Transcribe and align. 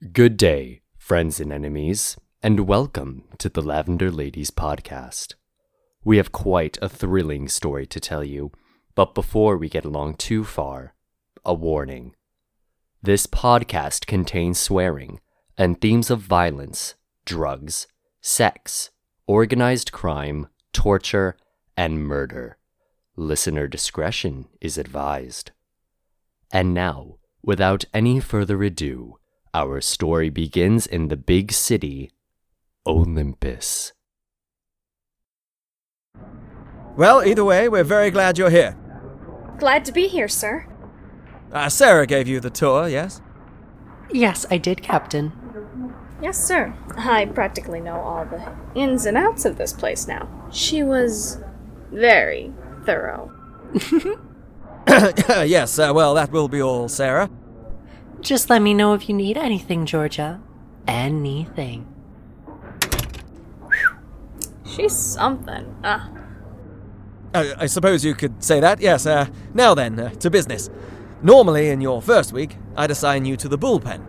Good 0.00 0.38
day, 0.38 0.80
friends 0.96 1.40
and 1.40 1.52
enemies, 1.52 2.16
and 2.42 2.60
welcome 2.60 3.24
to 3.36 3.50
the 3.50 3.60
Lavender 3.60 4.10
Ladies 4.10 4.50
podcast. 4.50 5.34
We 6.02 6.16
have 6.16 6.32
quite 6.32 6.78
a 6.80 6.88
thrilling 6.88 7.48
story 7.48 7.86
to 7.88 8.00
tell 8.00 8.24
you, 8.24 8.50
but 8.94 9.14
before 9.14 9.58
we 9.58 9.68
get 9.68 9.84
along 9.84 10.14
too 10.14 10.42
far, 10.42 10.94
a 11.44 11.52
warning. 11.52 12.14
This 13.02 13.26
podcast 13.26 14.06
contains 14.06 14.58
swearing 14.58 15.20
and 15.58 15.78
themes 15.78 16.08
of 16.08 16.20
violence, 16.20 16.94
drugs, 17.26 17.86
sex, 18.22 18.88
organized 19.26 19.92
crime, 19.92 20.48
torture, 20.72 21.36
and 21.76 22.02
murder. 22.02 22.56
Listener 23.16 23.68
discretion 23.68 24.48
is 24.62 24.78
advised. 24.78 25.50
And 26.50 26.72
now, 26.72 27.18
without 27.42 27.84
any 27.92 28.18
further 28.18 28.62
ado, 28.62 29.18
our 29.54 29.80
story 29.80 30.30
begins 30.30 30.86
in 30.86 31.08
the 31.08 31.16
big 31.16 31.52
city, 31.52 32.10
Olympus. 32.86 33.92
Well, 36.96 37.24
either 37.24 37.44
way, 37.44 37.68
we're 37.68 37.84
very 37.84 38.10
glad 38.10 38.38
you're 38.38 38.50
here. 38.50 38.76
Glad 39.58 39.84
to 39.86 39.92
be 39.92 40.08
here, 40.08 40.28
sir. 40.28 40.66
Uh, 41.52 41.68
Sarah 41.68 42.06
gave 42.06 42.28
you 42.28 42.40
the 42.40 42.50
tour, 42.50 42.88
yes? 42.88 43.20
Yes, 44.12 44.46
I 44.50 44.58
did, 44.58 44.82
Captain. 44.82 45.32
Yes, 46.22 46.44
sir. 46.44 46.74
I 46.96 47.26
practically 47.26 47.80
know 47.80 48.00
all 48.00 48.24
the 48.26 48.52
ins 48.74 49.06
and 49.06 49.16
outs 49.16 49.44
of 49.44 49.56
this 49.56 49.72
place 49.72 50.06
now. 50.06 50.28
She 50.52 50.82
was 50.82 51.38
very 51.90 52.52
thorough. 52.84 53.32
yes, 54.86 55.78
uh, 55.78 55.92
well, 55.94 56.14
that 56.14 56.30
will 56.30 56.48
be 56.48 56.60
all, 56.60 56.88
Sarah. 56.88 57.30
Just 58.20 58.50
let 58.50 58.62
me 58.62 58.74
know 58.74 58.94
if 58.94 59.08
you 59.08 59.14
need 59.14 59.36
anything, 59.36 59.86
Georgia. 59.86 60.40
Anything. 60.86 61.86
She's 64.64 64.94
something. 64.94 65.74
Ah, 65.82 66.10
Uh, 67.32 67.44
I 67.58 67.66
suppose 67.66 68.04
you 68.04 68.14
could 68.14 68.42
say 68.42 68.58
that, 68.60 68.80
yes. 68.80 69.06
Uh, 69.06 69.26
now 69.54 69.72
then, 69.74 69.98
uh, 70.00 70.10
to 70.18 70.30
business. 70.30 70.68
Normally, 71.22 71.70
in 71.70 71.80
your 71.80 72.02
first 72.02 72.32
week, 72.32 72.56
I'd 72.76 72.90
assign 72.90 73.24
you 73.24 73.36
to 73.36 73.48
the 73.48 73.58
bullpen. 73.58 74.02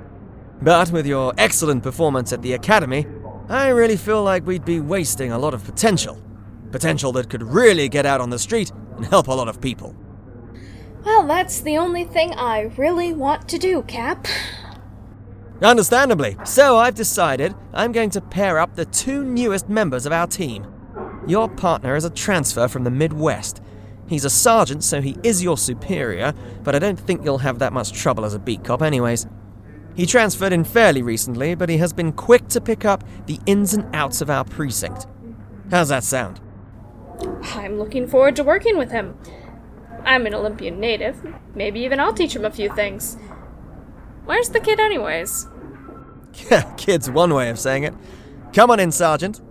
But 0.62 0.92
with 0.92 1.06
your 1.06 1.34
excellent 1.38 1.84
performance 1.84 2.34
at 2.34 2.42
the 2.42 2.54
academy, 2.54 3.06
I 3.48 3.70
really 3.70 3.98
feel 3.98 4.24
like 4.24 4.46
we'd 4.48 4.66
be 4.66 4.80
wasting 4.80 5.32
a 5.32 5.38
lot 5.38 5.54
of 5.54 5.64
potential. 5.64 6.18
Potential 6.72 7.12
that 7.14 7.30
could 7.30 7.44
really 7.44 7.90
get 7.90 8.06
out 8.06 8.22
on 8.22 8.30
the 8.30 8.40
street 8.40 8.72
and 8.96 9.06
help 9.06 9.28
a 9.28 9.34
lot 9.34 9.48
of 9.48 9.60
people. 9.62 9.96
Well, 11.04 11.26
that's 11.26 11.62
the 11.62 11.78
only 11.78 12.04
thing 12.04 12.34
I 12.34 12.72
really 12.78 13.14
want 13.14 13.48
to 13.50 13.58
do, 13.58 13.82
Cap. 13.84 14.28
Understandably. 15.62 16.38
So 16.44 16.78
I've 16.78 16.96
decided 16.96 17.54
I'm 17.74 17.92
going 17.92 18.10
to 18.12 18.22
pair 18.22 18.58
up 18.58 18.76
the 18.76 18.86
two 18.86 19.24
newest 19.24 19.70
members 19.70 20.06
of 20.06 20.12
our 20.12 20.28
team. 20.28 20.66
Your 21.28 21.48
partner 21.48 21.96
is 21.96 22.04
a 22.06 22.10
transfer 22.10 22.68
from 22.68 22.84
the 22.84 22.90
Midwest. 22.90 23.62
He's 24.08 24.26
a 24.26 24.30
sergeant, 24.30 24.84
so 24.84 25.02
he 25.02 25.16
is 25.24 25.44
your 25.44 25.58
superior, 25.58 26.34
but 26.64 26.76
I 26.76 26.80
don't 26.80 27.00
think 27.00 27.24
you'll 27.24 27.38
have 27.38 27.60
that 27.60 27.74
much 27.74 27.94
trouble 27.94 28.26
as 28.26 28.34
a 28.34 28.40
beat 28.40 28.64
cop, 28.64 28.82
anyways. 28.82 29.28
He 29.96 30.06
transferred 30.06 30.52
in 30.52 30.64
fairly 30.64 31.02
recently, 31.02 31.54
but 31.56 31.70
he 31.70 31.78
has 31.78 31.94
been 31.94 32.12
quick 32.12 32.48
to 32.50 32.60
pick 32.62 32.84
up 32.84 33.04
the 33.28 33.40
ins 33.46 33.74
and 33.74 33.94
outs 33.96 34.22
of 34.22 34.30
our 34.30 34.44
precinct. 34.44 35.06
How's 35.70 35.90
that 35.90 36.04
sound? 36.04 36.42
I'm 37.44 37.78
looking 37.78 38.08
forward 38.08 38.36
to 38.38 38.44
working 38.44 38.78
with 38.78 38.92
him. 38.92 39.18
I'm 40.06 40.26
an 40.26 40.34
Olympian 40.34 40.80
native. 40.80 41.22
Maybe 41.56 41.82
even 41.82 42.00
I'll 42.00 42.14
teach 42.14 42.36
him 42.36 42.46
a 42.46 42.52
few 42.52 42.74
things. 42.74 43.18
Where's 44.26 44.50
the 44.50 44.60
kid, 44.60 44.80
anyways? 44.80 45.48
Kid's 46.78 47.10
one 47.10 47.34
way 47.34 47.50
of 47.50 47.60
saying 47.60 47.84
it. 47.84 47.94
Come 48.54 48.72
on 48.72 48.80
in, 48.80 48.92
Sergeant. 48.92 49.42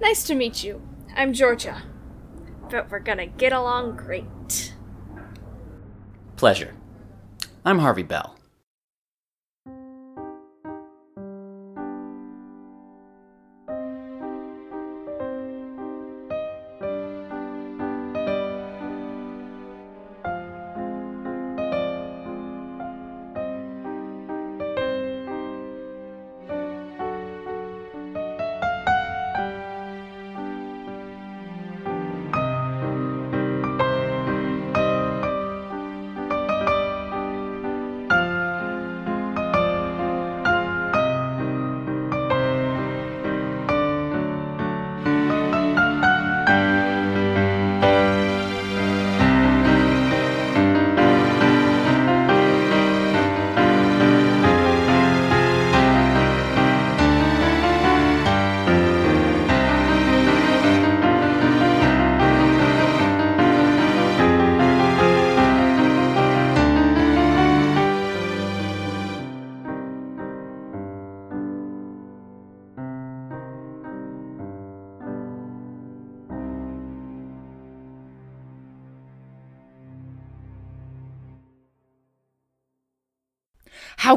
Nice 0.00 0.22
to 0.24 0.34
meet 0.34 0.64
you. 0.64 0.80
I'm 1.14 1.32
Georgia. 1.32 1.82
But 2.70 2.90
we're 2.90 3.00
gonna 3.00 3.26
get 3.26 3.52
along 3.52 3.96
great. 3.96 4.74
Pleasure. 6.36 6.74
I'm 7.64 7.80
Harvey 7.80 8.02
Bell. 8.02 8.39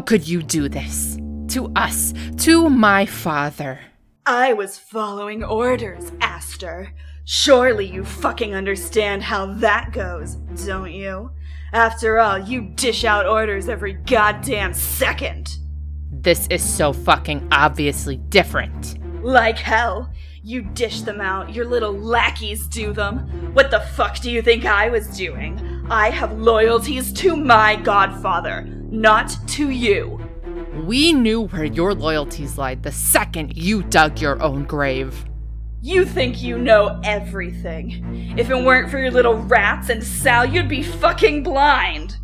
Could 0.06 0.28
you 0.28 0.44
do 0.44 0.70
this? 0.70 1.18
To 1.50 1.72
us, 1.76 2.14
to 2.38 2.70
my 2.70 3.06
father. 3.06 3.80
I 4.26 4.54
was 4.54 4.78
following 4.78 5.44
orders, 5.44 6.12
Aster. 6.22 6.94
Surely 7.26 7.86
you 7.86 8.04
fucking 8.04 8.54
understand 8.54 9.24
how 9.24 9.46
that 9.56 9.92
goes, 9.94 10.36
don't 10.66 10.92
you? 10.92 11.32
After 11.72 12.20
all, 12.20 12.40
you 12.40 12.62
dish 12.76 13.04
out 13.04 13.26
orders 13.26 13.70
every 13.70 13.94
goddamn 13.94 14.74
second. 14.74 15.58
This 16.12 16.48
is 16.48 16.64
so 16.64 16.94
fucking 16.94 17.48
obviously 17.52 18.18
different. 18.18 18.98
Like 19.24 19.58
hell. 19.58 20.14
You 20.46 20.62
dish 20.62 21.02
them 21.02 21.22
out, 21.22 21.54
your 21.54 21.66
little 21.66 21.94
lackeys 21.94 22.68
do 22.68 22.92
them. 22.92 23.20
What 23.54 23.72
the 23.72 23.80
fuck 23.80 24.20
do 24.20 24.30
you 24.30 24.42
think 24.42 24.66
I 24.66 24.90
was 24.90 25.08
doing? 25.16 25.86
I 25.90 26.10
have 26.10 26.38
loyalties 26.38 27.14
to 27.14 27.38
my 27.38 27.78
godfather, 27.78 28.68
not 28.94 29.36
to 29.48 29.70
you. 29.72 30.20
We 30.86 31.14
knew 31.14 31.48
where 31.48 31.66
your 31.66 31.94
loyalties 31.94 32.58
lied 32.58 32.84
the 32.84 32.92
second 32.92 33.58
you 33.58 33.84
dug 33.84 34.22
your 34.22 34.42
own 34.42 34.66
grave. 34.66 35.26
You 35.82 36.06
think 36.06 36.42
you 36.42 36.58
know 36.58 37.02
everything. 37.04 38.36
If 38.38 38.50
it 38.50 38.56
weren't 38.56 38.90
for 38.90 39.00
your 39.00 39.12
little 39.12 39.36
rats 39.36 39.90
and 39.90 40.04
Sal, 40.04 40.46
you'd 40.46 40.70
be 40.70 40.84
fucking 40.84 41.44
blind. 41.44 42.18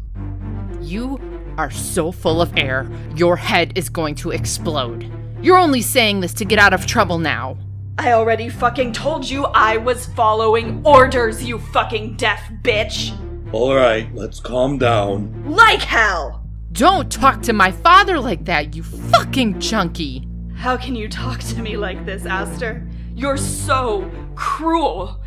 You 0.80 1.20
are 1.58 1.72
so 1.72 2.12
full 2.12 2.42
of 2.42 2.56
air, 2.56 2.90
your 3.16 3.36
head 3.36 3.74
is 3.76 3.90
going 3.90 4.16
to 4.16 4.32
explode. 4.32 5.12
You're 5.42 5.58
only 5.58 5.82
saying 5.82 6.22
this 6.22 6.34
to 6.36 6.46
get 6.46 6.60
out 6.60 6.74
of 6.74 6.86
trouble 6.86 7.18
now. 7.18 7.58
I 7.98 8.14
already 8.14 8.48
fucking 8.48 8.94
told 8.94 9.30
you 9.30 9.46
I 9.46 9.76
was 9.76 10.06
following 10.06 10.82
orders, 10.86 11.44
you 11.44 11.60
fucking 11.60 12.16
deaf 12.16 12.50
bitch. 12.62 13.12
Alright, 13.54 14.14
let's 14.16 14.40
calm 14.40 14.78
down. 14.78 15.52
Like 15.52 15.82
hell! 15.82 16.39
Don't 16.80 17.12
talk 17.12 17.42
to 17.42 17.52
my 17.52 17.74
father 17.74 18.18
like 18.22 18.46
that, 18.46 18.74
you 18.74 18.84
fucking 18.84 19.60
junkie. 19.60 20.26
How 20.56 20.78
can 20.78 20.96
you 20.96 21.10
talk 21.10 21.42
to 21.42 21.62
me 21.62 21.76
like 21.76 22.06
this, 22.06 22.26
Aster? 22.26 22.88
You're 23.14 23.36
so 23.36 24.10
cruel. 24.34 25.20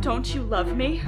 Don't 0.00 0.34
you 0.34 0.40
love 0.40 0.74
me? 0.74 1.02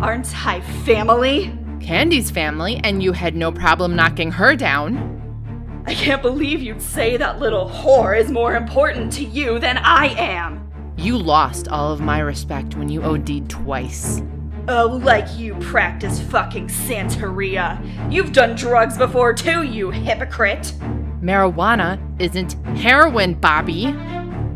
Aren't 0.00 0.34
I 0.46 0.62
family? 0.86 1.54
Candy's 1.78 2.30
family, 2.30 2.80
and 2.84 3.02
you 3.02 3.12
had 3.12 3.36
no 3.36 3.52
problem 3.52 3.94
knocking 3.94 4.30
her 4.32 4.56
down. 4.56 5.84
I 5.86 5.92
can't 5.92 6.22
believe 6.22 6.62
you'd 6.62 6.80
say 6.80 7.18
that 7.18 7.38
little 7.38 7.68
whore 7.68 8.18
is 8.18 8.30
more 8.30 8.56
important 8.56 9.12
to 9.12 9.24
you 9.24 9.58
than 9.58 9.76
I 9.76 10.06
am. 10.18 10.94
You 10.96 11.18
lost 11.18 11.68
all 11.68 11.92
of 11.92 12.00
my 12.00 12.20
respect 12.20 12.76
when 12.76 12.88
you 12.88 13.02
OD'd 13.02 13.50
twice. 13.50 14.22
Oh, 14.68 15.00
like 15.02 15.36
you 15.36 15.56
practice 15.56 16.20
fucking 16.20 16.68
Santeria. 16.68 17.80
You've 18.12 18.32
done 18.32 18.54
drugs 18.54 18.96
before 18.96 19.32
too, 19.34 19.64
you 19.64 19.90
hypocrite. 19.90 20.72
Marijuana 21.20 21.98
isn't 22.20 22.52
heroin, 22.78 23.34
Bobbi. 23.34 23.92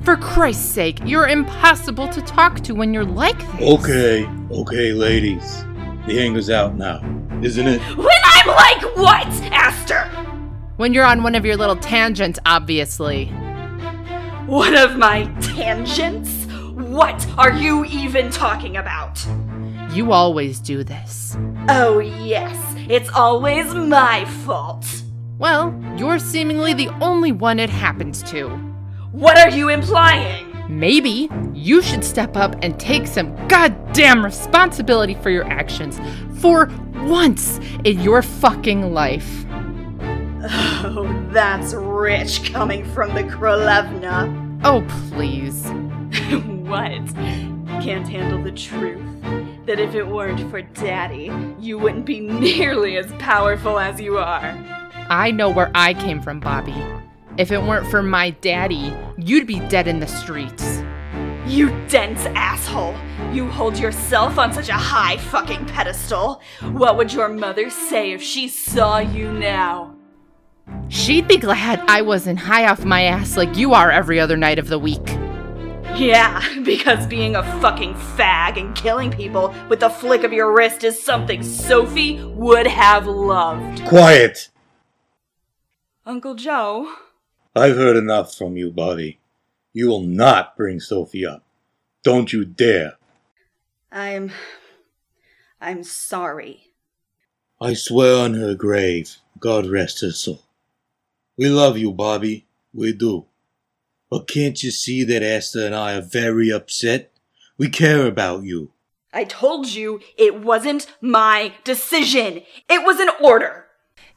For 0.04 0.16
Christ's 0.16 0.64
sake, 0.64 1.00
you're 1.04 1.26
impossible 1.26 2.06
to 2.08 2.22
talk 2.22 2.60
to 2.60 2.74
when 2.74 2.94
you're 2.94 3.04
like 3.04 3.38
this. 3.58 3.80
Okay, 3.80 4.24
okay, 4.52 4.92
ladies. 4.92 5.64
The 6.06 6.20
anger's 6.20 6.50
out 6.50 6.76
now, 6.76 7.00
isn't 7.42 7.66
it? 7.66 7.80
When 7.96 8.06
I'm 8.06 8.46
like 8.46 8.96
what, 8.96 9.26
Aster? 9.52 10.04
When 10.76 10.94
you're 10.94 11.04
on 11.04 11.24
one 11.24 11.34
of 11.34 11.44
your 11.44 11.56
little 11.56 11.74
tangents, 11.74 12.38
obviously. 12.46 13.26
One 14.46 14.76
of 14.76 14.96
my 14.96 15.24
tangents? 15.40 16.46
What 16.74 17.26
are 17.36 17.52
you 17.52 17.84
even 17.86 18.30
talking 18.30 18.76
about? 18.76 19.26
You 19.96 20.12
always 20.12 20.60
do 20.60 20.84
this. 20.84 21.38
Oh, 21.70 22.00
yes, 22.00 22.54
it's 22.87 23.08
always 23.08 23.72
my 23.72 24.26
fault. 24.44 24.84
Well, 25.38 25.75
you're 25.96 26.19
seemingly 26.19 26.75
the 26.75 26.90
only 27.00 27.32
one 27.32 27.58
it 27.58 27.70
happens 27.70 28.22
to. 28.25 28.50
What 29.12 29.38
are 29.38 29.48
you 29.48 29.70
implying? 29.70 30.54
Maybe 30.69 31.31
you 31.54 31.81
should 31.81 32.04
step 32.04 32.37
up 32.37 32.56
and 32.60 32.78
take 32.78 33.06
some 33.06 33.34
goddamn 33.48 34.22
responsibility 34.22 35.14
for 35.14 35.31
your 35.31 35.46
actions 35.46 35.99
for 36.42 36.70
once 37.06 37.58
in 37.84 37.99
your 38.02 38.20
fucking 38.20 38.92
life. 38.92 39.46
Oh, 40.42 41.08
that's 41.31 41.72
rich 41.72 42.52
coming 42.52 42.84
from 42.92 43.14
the 43.14 43.22
Krolevna. 43.22 44.60
Oh, 44.62 44.87
please. 45.08 45.64
what? 46.69 46.92
Can't 47.82 48.06
handle 48.06 48.42
the 48.42 48.52
truth? 48.52 49.15
That 49.66 49.80
if 49.80 49.94
it 49.94 50.06
weren't 50.06 50.48
for 50.48 50.62
Daddy, 50.62 51.32
you 51.58 51.76
wouldn't 51.76 52.06
be 52.06 52.20
nearly 52.20 52.96
as 52.96 53.10
powerful 53.18 53.78
as 53.78 54.00
you 54.00 54.16
are. 54.18 54.56
I 55.10 55.30
know 55.30 55.50
where 55.50 55.70
I 55.74 55.94
came 55.94 56.22
from, 56.22 56.40
Bobbi. 56.40 57.02
If 57.36 57.50
it 57.50 57.62
weren't 57.62 57.86
for 57.88 58.02
my 58.02 58.30
daddy, 58.30 58.94
you'd 59.18 59.46
be 59.46 59.60
dead 59.68 59.88
in 59.88 60.00
the 60.00 60.06
streets. 60.06 60.82
You 61.46 61.68
dense 61.88 62.24
asshole! 62.26 62.94
You 63.32 63.48
hold 63.48 63.78
yourself 63.78 64.38
on 64.38 64.52
such 64.52 64.68
a 64.68 64.74
high 64.74 65.16
fucking 65.16 65.66
pedestal. 65.66 66.40
What 66.72 66.96
would 66.96 67.12
your 67.12 67.28
mother 67.28 67.68
say 67.68 68.12
if 68.12 68.22
she 68.22 68.48
saw 68.48 68.98
you 68.98 69.32
now? 69.32 69.94
She'd 70.88 71.28
be 71.28 71.36
glad 71.36 71.82
I 71.88 72.02
wasn't 72.02 72.38
high 72.38 72.66
off 72.66 72.84
my 72.84 73.02
ass 73.02 73.36
like 73.36 73.56
you 73.56 73.74
are 73.74 73.90
every 73.90 74.18
other 74.18 74.36
night 74.36 74.58
of 74.58 74.68
the 74.68 74.78
week. 74.78 75.15
Yeah, 75.96 76.43
because 76.62 77.06
being 77.06 77.37
a 77.37 77.43
fucking 77.62 77.94
fag 77.94 78.60
and 78.60 78.76
killing 78.76 79.10
people 79.10 79.54
with 79.70 79.81
the 79.81 79.88
flick 79.88 80.25
of 80.25 80.32
your 80.32 80.54
wrist 80.54 80.84
is 80.84 81.02
something 81.02 81.43
Sophie 81.43 82.22
would 82.22 82.66
have 82.66 83.06
loved. 83.06 83.82
Quiet! 83.87 84.50
Uncle 86.04 86.34
Joe? 86.34 86.93
I've 87.54 87.76
heard 87.76 87.96
enough 87.96 88.34
from 88.34 88.58
you, 88.58 88.70
Bobbi. 88.70 89.16
You 89.72 89.88
will 89.88 90.02
not 90.02 90.54
bring 90.54 90.81
Sophie 90.81 91.25
up. 91.25 91.43
Don't 92.04 92.31
you 92.31 92.44
dare. 92.44 92.99
I'm. 93.90 94.32
I'm 95.62 95.82
sorry. 95.82 96.72
I 97.58 97.72
swear 97.72 98.22
on 98.22 98.34
her 98.34 98.54
grave, 98.54 99.16
God 99.40 99.66
rest 99.66 100.02
her 100.02 100.12
soul. 100.12 100.42
We 101.38 101.49
love 101.49 101.78
you, 101.78 101.94
Bobbi. 101.94 102.44
We 102.75 102.92
do. 102.92 103.25
But 104.10 104.28
can't 104.28 104.62
you 104.62 104.70
see 104.70 105.04
that 105.04 105.22
Aster 105.22 105.66
and 105.66 105.74
I 105.74 105.94
are 105.94 106.02
very 106.02 106.50
upset? 106.50 107.12
We 107.58 107.68
care 107.68 108.06
about 108.06 108.44
you. 108.44 108.70
I 109.12 109.24
told 109.24 109.68
you 109.68 110.00
it 110.16 110.42
wasn't 110.42 110.86
my 111.00 111.54
decision. 111.64 112.42
It 112.68 112.84
was 112.84 113.00
an 113.00 113.10
order. 113.20 113.66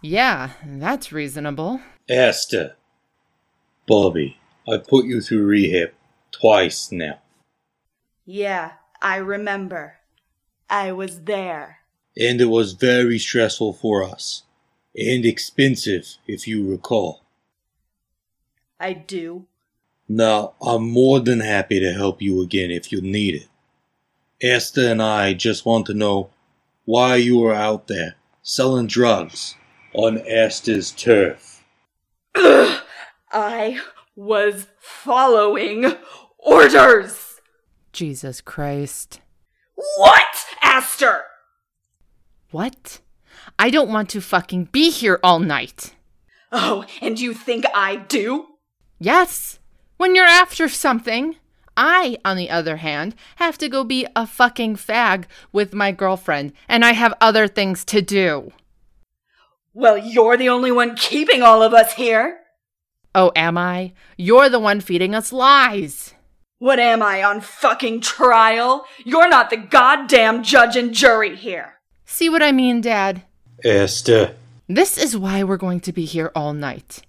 Yeah, 0.02 0.52
that's 0.66 1.12
reasonable. 1.12 1.82
Aster. 2.10 2.76
Bobbi, 3.90 4.36
I 4.68 4.78
put 4.78 5.06
you 5.06 5.22
through 5.22 5.46
rehab 5.46 5.92
twice 6.32 6.92
now. 6.92 7.20
Yeah, 8.26 8.74
I 9.02 9.16
remember. 9.18 9.96
I 10.70 10.92
was 10.92 11.22
there. 11.22 11.80
And 12.16 12.40
it 12.40 12.46
was 12.46 12.74
very 12.74 13.18
stressful 13.18 13.74
for 13.74 14.04
us. 14.04 14.44
And 14.96 15.26
expensive, 15.26 16.18
if 16.28 16.48
you 16.48 16.70
recall. 16.70 17.24
I 18.80 18.94
do. 18.94 19.48
Now, 20.12 20.56
I'm 20.60 20.90
more 20.90 21.20
than 21.20 21.40
happy 21.40 21.80
to 21.80 21.94
help 21.94 22.20
you 22.20 22.42
again 22.42 22.72
if 22.72 22.92
you 22.92 23.00
need 23.00 23.36
it. 23.36 23.48
Aster 24.44 24.90
and 24.90 25.04
I 25.04 25.34
just 25.34 25.68
want 25.68 25.86
to 25.86 25.94
know 25.94 26.32
why 26.86 27.18
you 27.18 27.46
are 27.46 27.54
out 27.54 27.88
there 27.88 28.16
selling 28.42 28.88
drugs 28.88 29.56
on 29.94 30.18
Aster's 30.28 30.92
turf. 30.92 31.64
I 32.36 33.80
was 34.16 34.66
following 34.80 35.94
orders. 36.40 37.40
Jesus 37.94 38.42
Christ. 38.42 39.22
What, 39.76 40.48
Aster? 40.64 41.22
What? 42.50 43.02
I 43.60 43.70
don't 43.70 43.90
want 43.90 44.10
to 44.10 44.22
fucking 44.22 44.66
be 44.72 44.90
here 44.90 45.20
all 45.22 45.40
night. 45.40 45.94
Oh, 46.52 46.86
and 47.00 47.20
you 47.20 47.36
think 47.36 47.66
I 47.76 47.98
do? 47.98 48.48
Yes, 48.98 49.59
when 50.00 50.16
you're 50.16 50.26
after 50.26 50.70
something. 50.70 51.36
I, 51.76 52.18
on 52.26 52.38
the 52.38 52.50
other 52.50 52.78
hand, 52.78 53.16
have 53.36 53.58
to 53.60 53.70
go 53.70 53.84
be 53.84 54.08
a 54.16 54.26
fucking 54.26 54.78
fag 54.78 55.26
with 55.52 55.74
my 55.74 55.92
girlfriend, 55.92 56.54
and 56.68 56.84
I 56.84 56.94
have 56.94 57.14
other 57.22 57.48
things 57.48 57.86
to 57.86 58.02
do. 58.02 58.52
Well, 59.74 59.98
you're 59.98 60.36
the 60.36 60.50
only 60.50 60.72
one 60.72 60.96
keeping 60.96 61.42
all 61.42 61.62
of 61.62 61.74
us 61.74 61.94
here. 61.94 62.40
Oh, 63.14 63.32
am 63.36 63.58
I? 63.58 63.94
You're 64.18 64.50
the 64.50 64.60
one 64.60 64.82
feeding 64.82 65.14
us 65.14 65.32
lies. 65.32 66.14
What 66.60 66.80
am 66.80 67.02
I, 67.02 67.24
on 67.24 67.42
fucking 67.42 68.02
trial? 68.02 68.86
You're 69.06 69.30
not 69.30 69.50
the 69.50 69.58
goddamn 69.58 70.44
judge 70.44 70.76
and 70.76 70.94
jury 70.94 71.36
here. 71.36 71.76
See 72.06 72.30
what 72.30 72.44
I 72.44 72.52
mean, 72.52 72.82
Dad? 72.82 73.24
Aster. 73.64 74.36
This 74.68 74.98
is 74.98 75.18
why 75.18 75.44
we're 75.44 75.58
going 75.58 75.80
to 75.82 75.94
be 75.94 76.06
here 76.06 76.32
all 76.36 76.54
night. 76.54 77.02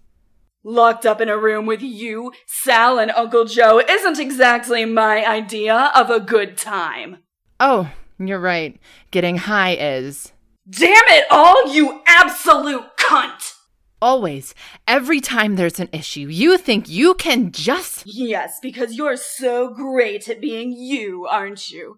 Locked 0.62 1.06
up 1.06 1.22
in 1.22 1.30
a 1.30 1.38
room 1.38 1.64
with 1.64 1.80
you, 1.80 2.32
Sal, 2.46 2.98
and 2.98 3.10
Uncle 3.12 3.46
Joe 3.46 3.80
isn't 3.80 4.18
exactly 4.18 4.84
my 4.84 5.24
idea 5.26 5.90
of 5.94 6.10
a 6.10 6.20
good 6.20 6.58
time. 6.58 7.18
Oh, 7.58 7.90
you're 8.18 8.38
right. 8.38 8.78
Getting 9.10 9.38
high 9.38 9.74
is. 9.74 10.32
Damn 10.68 10.92
it 11.08 11.24
all, 11.30 11.74
you 11.74 12.02
absolute 12.06 12.84
cunt! 12.98 13.54
Always, 14.02 14.54
every 14.86 15.20
time 15.20 15.56
there's 15.56 15.80
an 15.80 15.88
issue, 15.92 16.28
you 16.28 16.58
think 16.58 16.88
you 16.88 17.14
can 17.14 17.52
just. 17.52 18.04
Yes, 18.06 18.58
because 18.60 18.94
you're 18.94 19.16
so 19.16 19.72
great 19.72 20.28
at 20.28 20.40
being 20.42 20.72
you, 20.72 21.26
aren't 21.26 21.70
you? 21.70 21.96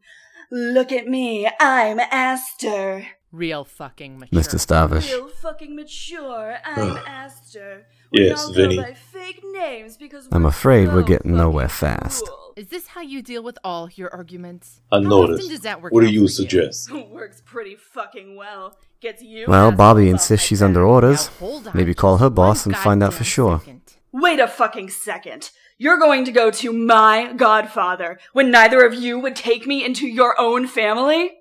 Look 0.51 0.93
at 0.93 1.09
me, 1.09 1.49
I'm 1.61 1.99
Aster. 1.99 3.09
Real 3.33 3.65
fucking 3.65 4.19
mature. 4.19 4.41
Mr. 4.41 4.59
Stavish. 4.59 5.13
Real 5.13 5.29
fucking 5.29 5.75
mature, 5.75 6.59
I'm 6.65 6.97
Aster. 7.07 7.87
Yes, 8.13 8.45
all 8.45 8.53
Vinny. 8.53 8.77
go 8.77 8.83
by 8.83 8.95
fake 8.95 9.43
names 9.53 9.97
because 9.97 10.29
I'm 10.33 10.43
we're 10.45 10.49
afraid 10.51 10.89
we're 10.93 11.03
getting 11.03 11.37
nowhere 11.37 11.69
fast. 11.69 12.25
cool. 12.27 12.53
Is 12.57 12.67
this 12.69 12.89
how 12.89 13.01
you 13.01 13.23
deal 13.23 13.43
with 13.43 13.59
all 13.65 13.89
your 13.95 14.13
arguments? 14.15 14.81
I 14.93 15.01
noticed. 15.01 15.49
does 15.49 15.61
that 15.61 15.81
work 15.81 15.93
What 15.93 16.03
do 16.03 16.11
you 16.11 16.27
for 16.27 16.33
suggest? 16.33 16.91
Works 17.11 17.41
pretty 17.45 17.77
fucking 17.77 18.37
well. 18.37 18.77
Gets 19.01 19.23
you. 19.23 19.47
Well, 19.49 19.73
Bobbi 19.73 20.09
insists 20.11 20.47
she's 20.47 20.63
under 20.63 20.85
orders. 20.85 21.31
On 21.41 21.67
Maybe 21.75 21.95
call 21.95 22.19
her 22.19 22.29
boss 22.31 22.67
and 22.67 22.77
find 22.77 23.03
out 23.03 23.15
for 23.15 23.25
sure. 23.25 23.59
second. 23.61 23.81
Wait 24.13 24.39
a 24.39 24.47
fucking 24.47 24.91
second. 24.91 25.51
You're 25.79 25.99
going 25.99 26.25
to 26.27 26.33
go 26.33 26.51
to 26.51 26.73
my 26.73 27.33
godfather 27.35 28.19
when 28.35 28.51
neither 28.51 28.85
of 28.85 28.95
you 28.95 29.19
would 29.19 29.35
take 29.35 29.67
me 29.67 29.85
into 29.85 30.07
your 30.07 30.39
own 30.39 30.67
family? 30.69 31.33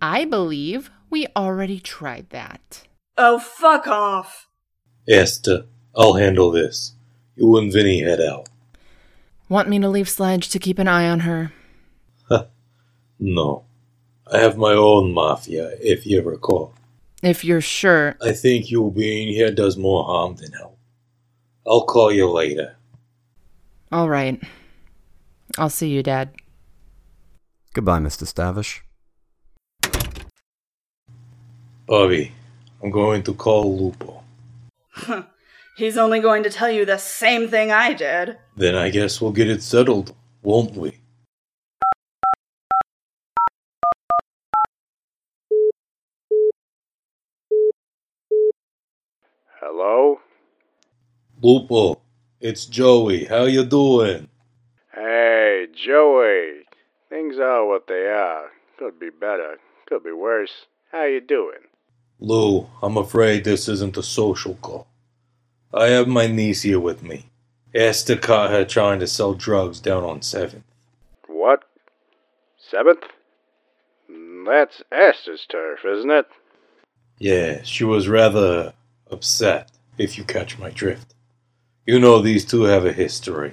I 0.00 0.24
believe 0.24 0.90
we 1.10 1.26
already 1.36 1.78
tried 1.78 2.30
that. 2.30 2.84
Oh, 3.18 3.38
fuck 3.38 3.86
off. 3.86 4.48
Aster, 5.08 5.66
I'll 5.96 6.14
handle 6.14 6.50
this. 6.50 6.92
You 7.36 7.56
and 7.56 7.72
Vinny 7.72 8.00
head 8.02 8.20
out. 8.20 8.48
Want 9.48 9.68
me 9.68 9.78
to 9.78 9.88
leave 9.88 10.08
Sledge 10.08 10.48
to 10.50 10.58
keep 10.58 10.78
an 10.78 10.88
eye 10.88 11.08
on 11.08 11.20
her? 11.20 11.52
No. 13.18 13.64
I 14.30 14.38
have 14.38 14.58
my 14.58 14.72
own 14.72 15.12
mafia, 15.12 15.70
if 15.80 16.04
you 16.04 16.20
recall. 16.22 16.74
If 17.22 17.44
you're 17.44 17.62
sure. 17.62 18.16
I 18.20 18.32
think 18.32 18.70
you 18.70 18.90
being 18.90 19.28
here 19.28 19.50
does 19.50 19.78
more 19.78 20.04
harm 20.04 20.36
than 20.36 20.52
help. 20.52 20.76
I'll 21.66 21.84
call 21.84 22.12
you 22.12 22.30
later. 22.30 22.76
All 23.90 24.08
right. 24.10 24.42
I'll 25.56 25.70
see 25.70 25.88
you, 25.88 26.02
Dad. 26.02 26.30
Goodbye, 27.72 28.00
Mr. 28.00 28.26
Stavish. 28.26 28.80
Bobbi, 31.88 32.32
I'm 32.82 32.90
going 32.90 33.22
to 33.22 33.32
call 33.32 33.78
Lupo. 33.78 34.22
He's 35.76 35.98
only 35.98 36.20
going 36.20 36.42
to 36.42 36.48
tell 36.48 36.70
you 36.70 36.86
the 36.86 36.96
same 36.96 37.48
thing 37.48 37.70
I 37.70 37.92
did. 37.92 38.38
Then 38.56 38.74
I 38.74 38.88
guess 38.88 39.20
we'll 39.20 39.32
get 39.32 39.50
it 39.50 39.62
settled, 39.62 40.14
won't 40.42 40.74
we? 40.74 40.98
Hello? 49.60 50.20
Lupo, 51.42 52.00
it's 52.40 52.64
Joey. 52.64 53.26
How 53.26 53.44
you 53.44 53.62
doing? 53.66 54.28
Hey, 54.94 55.66
Joey. 55.74 56.62
Things 57.10 57.36
are 57.38 57.66
what 57.66 57.86
they 57.86 58.06
are. 58.06 58.46
Could 58.78 58.98
be 58.98 59.10
better. 59.10 59.58
Could 59.86 60.04
be 60.04 60.12
worse. 60.12 60.64
How 60.90 61.04
you 61.04 61.20
doing? 61.20 61.68
Lou, 62.18 62.66
I'm 62.82 62.96
afraid 62.96 63.44
this 63.44 63.68
isn't 63.68 63.98
a 63.98 64.02
social 64.02 64.54
call. 64.62 64.86
I 65.72 65.86
have 65.86 66.08
my 66.08 66.26
niece 66.26 66.62
here 66.62 66.80
with 66.80 67.02
me. 67.02 67.26
Esther 67.74 68.16
caught 68.16 68.50
her 68.50 68.64
trying 68.64 69.00
to 69.00 69.06
sell 69.06 69.34
drugs 69.34 69.80
down 69.80 70.04
on 70.04 70.20
7th. 70.20 70.62
What? 71.26 71.64
Seventh? 72.58 73.04
That's 74.46 74.82
Esther's 74.92 75.44
turf, 75.46 75.80
isn't 75.84 76.10
it? 76.10 76.26
Yeah, 77.18 77.62
she 77.62 77.84
was 77.84 78.08
rather 78.08 78.72
upset, 79.10 79.70
if 79.98 80.16
you 80.16 80.24
catch 80.24 80.58
my 80.58 80.70
drift. 80.70 81.14
You 81.84 81.98
know 81.98 82.20
these 82.20 82.44
two 82.44 82.62
have 82.62 82.84
a 82.84 82.92
history. 82.92 83.52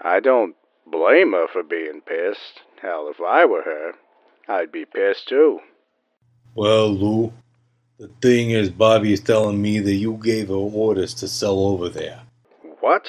I 0.00 0.20
don't 0.20 0.56
blame 0.86 1.32
her 1.32 1.46
for 1.48 1.62
being 1.62 2.00
pissed. 2.00 2.60
Hell, 2.80 3.08
if 3.08 3.20
I 3.20 3.44
were 3.44 3.62
her, 3.62 3.92
I'd 4.48 4.72
be 4.72 4.84
pissed 4.84 5.28
too. 5.28 5.60
Well, 6.54 6.88
Lou, 6.88 7.32
the 8.02 8.08
thing 8.20 8.50
is, 8.50 8.68
Bobbi 8.68 9.12
is 9.12 9.20
telling 9.20 9.62
me 9.62 9.78
that 9.78 9.94
you 9.94 10.14
gave 10.14 10.48
her 10.48 10.54
orders 10.54 11.14
to 11.14 11.28
sell 11.28 11.60
over 11.60 11.88
there. 11.88 12.22
What? 12.80 13.06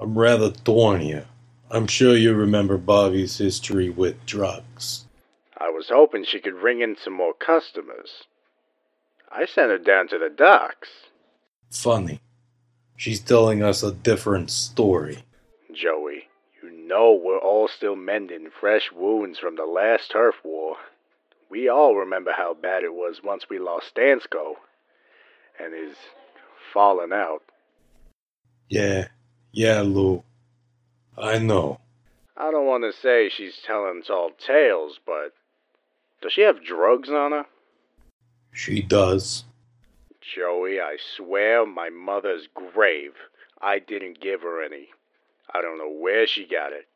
I'm 0.00 0.18
rather 0.18 0.50
torn 0.50 1.02
here. 1.02 1.26
I'm 1.70 1.86
sure 1.86 2.16
you 2.16 2.32
remember 2.32 2.78
Bobbi's 2.78 3.36
history 3.36 3.90
with 3.90 4.24
drugs. 4.24 5.04
I 5.58 5.68
was 5.68 5.90
hoping 5.90 6.24
she 6.24 6.40
could 6.40 6.54
ring 6.54 6.80
in 6.80 6.96
some 6.96 7.12
more 7.12 7.34
customers. 7.34 8.22
I 9.30 9.44
sent 9.44 9.70
her 9.70 9.78
down 9.78 10.08
to 10.08 10.18
the 10.18 10.30
docks. 10.34 10.88
Funny. 11.70 12.20
She's 12.96 13.20
telling 13.20 13.62
us 13.62 13.82
a 13.82 13.92
different 13.92 14.50
story. 14.50 15.18
Joey, 15.70 16.28
you 16.62 16.70
know 16.88 17.12
we're 17.12 17.36
all 17.36 17.68
still 17.68 17.96
mending 17.96 18.48
fresh 18.58 18.90
wounds 18.90 19.38
from 19.38 19.56
the 19.56 19.66
last 19.66 20.12
turf 20.12 20.36
war. 20.42 20.76
We 21.54 21.68
all 21.68 21.94
remember 21.94 22.32
how 22.36 22.54
bad 22.54 22.82
it 22.82 22.92
was 22.92 23.22
once 23.22 23.48
we 23.48 23.60
lost 23.60 23.94
Stansko 23.94 24.54
and 25.56 25.72
his 25.72 25.94
falling 26.72 27.12
out. 27.12 27.44
Yeah, 28.68 29.06
yeah, 29.52 29.82
Lou. 29.82 30.24
I 31.16 31.38
know. 31.38 31.78
I 32.36 32.50
don't 32.50 32.66
want 32.66 32.82
to 32.82 33.00
say 33.00 33.28
she's 33.28 33.62
telling 33.64 34.02
tall 34.02 34.32
tales, 34.44 34.98
but 35.06 35.32
does 36.20 36.32
she 36.32 36.40
have 36.40 36.64
drugs 36.64 37.08
on 37.08 37.30
her? 37.30 37.46
She 38.52 38.82
does. 38.82 39.44
Joey, 40.20 40.80
I 40.80 40.96
swear 41.16 41.64
my 41.64 41.88
mother's 41.88 42.48
grave. 42.52 43.12
I 43.62 43.78
didn't 43.78 44.20
give 44.20 44.42
her 44.42 44.60
any. 44.60 44.88
I 45.54 45.62
don't 45.62 45.78
know 45.78 45.88
where 45.88 46.26
she 46.26 46.48
got 46.48 46.72
it. 46.72 46.88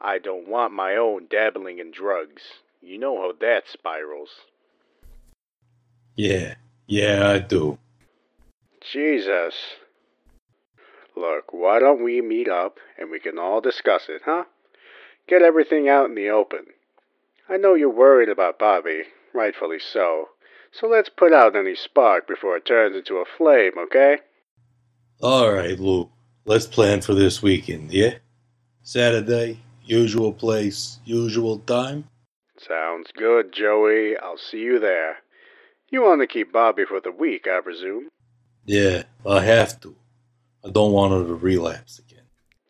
I 0.00 0.18
don't 0.18 0.48
want 0.48 0.72
my 0.72 0.96
own 0.96 1.26
dabbling 1.28 1.78
in 1.78 1.90
drugs. 1.90 2.42
You 2.80 2.98
know 2.98 3.16
how 3.20 3.32
that 3.40 3.64
spirals. 3.68 4.30
Yeah, 6.16 6.54
yeah, 6.86 7.28
I 7.28 7.38
do. 7.38 7.78
Jesus. 8.92 9.54
Look, 11.16 11.52
why 11.52 11.80
don't 11.80 12.02
we 12.02 12.20
meet 12.20 12.48
up 12.48 12.78
and 12.96 13.10
we 13.10 13.18
can 13.18 13.38
all 13.38 13.60
discuss 13.60 14.08
it, 14.08 14.22
huh? 14.24 14.44
Get 15.26 15.42
everything 15.42 15.88
out 15.88 16.06
in 16.06 16.14
the 16.14 16.28
open. 16.30 16.66
I 17.48 17.56
know 17.56 17.74
you're 17.74 17.90
worried 17.90 18.28
about 18.28 18.58
Bobbi, 18.58 19.02
rightfully 19.34 19.78
so. 19.78 20.28
So 20.70 20.86
let's 20.86 21.08
put 21.08 21.32
out 21.32 21.56
any 21.56 21.74
spark 21.74 22.28
before 22.28 22.56
it 22.56 22.66
turns 22.66 22.96
into 22.96 23.16
a 23.16 23.24
flame, 23.36 23.72
okay? 23.78 24.18
Alright, 25.22 25.80
Lou. 25.80 26.10
Let's 26.44 26.66
plan 26.66 27.00
for 27.00 27.14
this 27.14 27.42
weekend, 27.42 27.92
yeah? 27.92 28.14
Saturday, 28.82 29.60
usual 29.84 30.32
place, 30.32 30.98
usual 31.04 31.58
time? 31.60 32.04
Sounds 32.66 33.10
good, 33.16 33.52
Joey. 33.52 34.16
I'll 34.16 34.38
see 34.38 34.58
you 34.58 34.78
there. 34.78 35.18
You 35.90 36.02
want 36.02 36.20
to 36.20 36.26
keep 36.26 36.52
Bobbi 36.52 36.86
for 36.86 37.00
the 37.00 37.10
week, 37.12 37.46
I 37.46 37.60
presume? 37.60 38.08
Yeah, 38.66 39.04
I 39.26 39.40
have 39.44 39.80
to. 39.80 39.96
I 40.64 40.70
don't 40.70 40.92
want 40.92 41.12
her 41.12 41.24
to 41.24 41.34
relapse 41.34 41.98
again. 41.98 42.24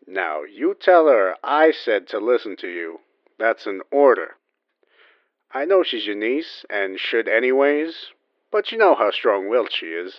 Now, 0.07 0.43
you 0.43 0.75
tell 0.79 1.07
her 1.07 1.35
I 1.43 1.71
said 1.71 2.07
to 2.09 2.19
listen 2.19 2.55
to 2.57 2.67
you. 2.67 2.99
That's 3.37 3.65
an 3.65 3.81
order. 3.91 4.35
I 5.51 5.65
know 5.65 5.83
she's 5.83 6.05
your 6.05 6.15
niece, 6.15 6.63
and 6.69 6.99
should 6.99 7.27
anyways, 7.27 7.93
but 8.51 8.71
you 8.71 8.77
know 8.77 8.95
how 8.95 9.11
strong 9.11 9.49
willed 9.49 9.71
she 9.71 9.87
is. 9.87 10.13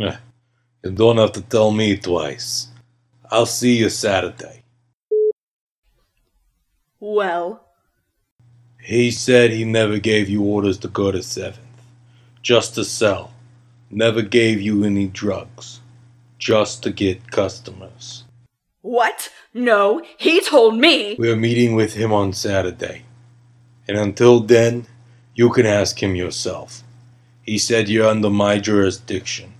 Eh, 0.00 0.16
You 0.84 0.90
don't 0.90 1.16
have 1.18 1.32
to 1.32 1.42
tell 1.42 1.70
me 1.70 1.96
twice. 1.96 2.68
I'll 3.30 3.46
see 3.46 3.76
you 3.76 3.88
Saturday. 3.88 4.64
Well, 7.00 7.67
He 8.80 9.10
said 9.10 9.50
he 9.50 9.64
never 9.64 9.98
gave 9.98 10.28
you 10.28 10.42
orders 10.42 10.78
to 10.78 10.88
go 10.88 11.10
to 11.12 11.18
7th. 11.18 11.56
Just 12.42 12.74
to 12.76 12.84
sell. 12.84 13.32
Never 13.90 14.22
gave 14.22 14.60
you 14.60 14.84
any 14.84 15.06
drugs. 15.08 15.80
Just 16.38 16.82
to 16.84 16.90
get 16.90 17.30
customers. 17.30 18.24
what? 18.82 19.30
No, 19.54 20.02
he 20.18 20.40
told 20.40 20.76
me. 20.78 21.16
We're 21.18 21.34
meeting 21.36 21.74
with 21.74 21.94
him 21.94 22.12
on 22.12 22.32
Saturday. 22.32 23.02
And 23.88 23.96
until 23.98 24.40
then, 24.40 24.86
you 25.34 25.50
can 25.50 25.66
ask 25.66 26.00
him 26.02 26.14
yourself. 26.14 26.82
He 27.42 27.58
said 27.58 27.88
you're 27.88 28.06
under 28.06 28.30
my 28.30 28.58
jurisdiction. 28.58 29.54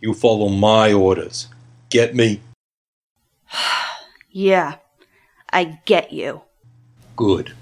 You 0.00 0.14
follow 0.14 0.48
my 0.48 0.92
orders. 0.92 1.48
Get 1.90 2.14
me? 2.14 2.40
Yeah, 4.36 4.76
I 5.52 5.78
get 5.84 6.12
you. 6.12 6.42
Good. 7.14 7.52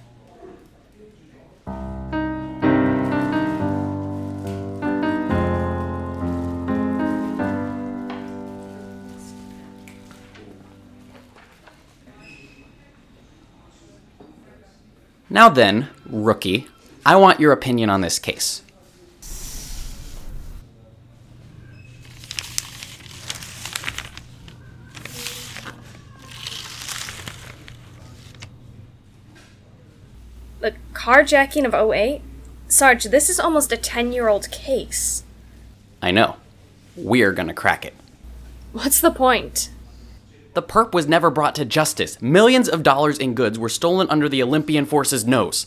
Now 15.32 15.48
then, 15.48 15.88
rookie, 16.04 16.68
I 17.06 17.16
want 17.16 17.40
your 17.40 17.52
opinion 17.52 17.88
on 17.88 18.02
this 18.02 18.18
case. 18.18 18.60
The 30.60 30.74
carjacking 30.92 31.64
of 31.64 31.72
08? 31.72 32.20
Sarge, 32.68 33.04
this 33.04 33.30
is 33.30 33.40
almost 33.40 33.72
a 33.72 33.78
10 33.78 34.12
year 34.12 34.28
old 34.28 34.50
case. 34.50 35.24
I 36.02 36.10
know. 36.10 36.36
We're 36.94 37.32
gonna 37.32 37.54
crack 37.54 37.86
it. 37.86 37.94
What's 38.72 39.00
the 39.00 39.10
point? 39.10 39.70
The 40.54 40.62
perp 40.62 40.92
was 40.92 41.09
never 41.09 41.30
brought 41.30 41.54
to 41.56 41.64
justice. 41.64 42.21
Millions 42.21 42.68
of 42.68 42.82
dollars 42.82 43.18
in 43.18 43.35
goods 43.35 43.59
were 43.59 43.68
stolen 43.68 44.09
under 44.11 44.28
the 44.28 44.42
Olympian 44.42 44.85
force's 44.85 45.25
nose. 45.25 45.66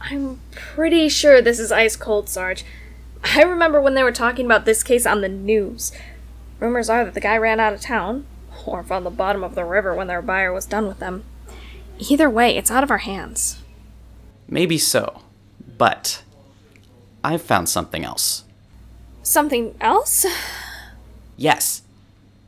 I'm 0.00 0.40
pretty 0.52 1.08
sure 1.08 1.40
this 1.40 1.58
is 1.58 1.72
ice 1.72 1.96
cold, 1.96 2.28
Sarge. 2.28 2.64
I 3.24 3.42
remember 3.42 3.80
when 3.80 3.94
they 3.94 4.02
were 4.02 4.12
talking 4.12 4.46
about 4.46 4.64
this 4.64 4.82
case 4.82 5.06
on 5.06 5.22
the 5.22 5.28
news. 5.28 5.92
Rumors 6.60 6.88
are 6.88 7.04
that 7.04 7.14
the 7.14 7.20
guy 7.20 7.36
ran 7.36 7.58
out 7.58 7.72
of 7.72 7.80
town, 7.80 8.26
or 8.66 8.82
found 8.82 9.04
the 9.04 9.10
bottom 9.10 9.42
of 9.42 9.54
the 9.54 9.64
river 9.64 9.94
when 9.94 10.06
their 10.06 10.22
buyer 10.22 10.52
was 10.52 10.66
done 10.66 10.86
with 10.86 10.98
them. 10.98 11.24
Either 11.98 12.28
way, 12.28 12.56
it's 12.56 12.70
out 12.70 12.84
of 12.84 12.90
our 12.90 12.98
hands. 12.98 13.62
Maybe 14.46 14.78
so, 14.78 15.22
but 15.78 16.22
I've 17.22 17.42
found 17.42 17.68
something 17.68 18.04
else. 18.04 18.44
Something 19.22 19.74
else? 19.80 20.26
Yes, 21.36 21.82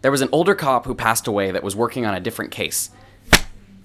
there 0.06 0.12
was 0.12 0.22
an 0.22 0.28
older 0.30 0.54
cop 0.54 0.86
who 0.86 0.94
passed 0.94 1.26
away 1.26 1.50
that 1.50 1.64
was 1.64 1.74
working 1.74 2.06
on 2.06 2.14
a 2.14 2.20
different 2.20 2.52
case. 2.52 2.90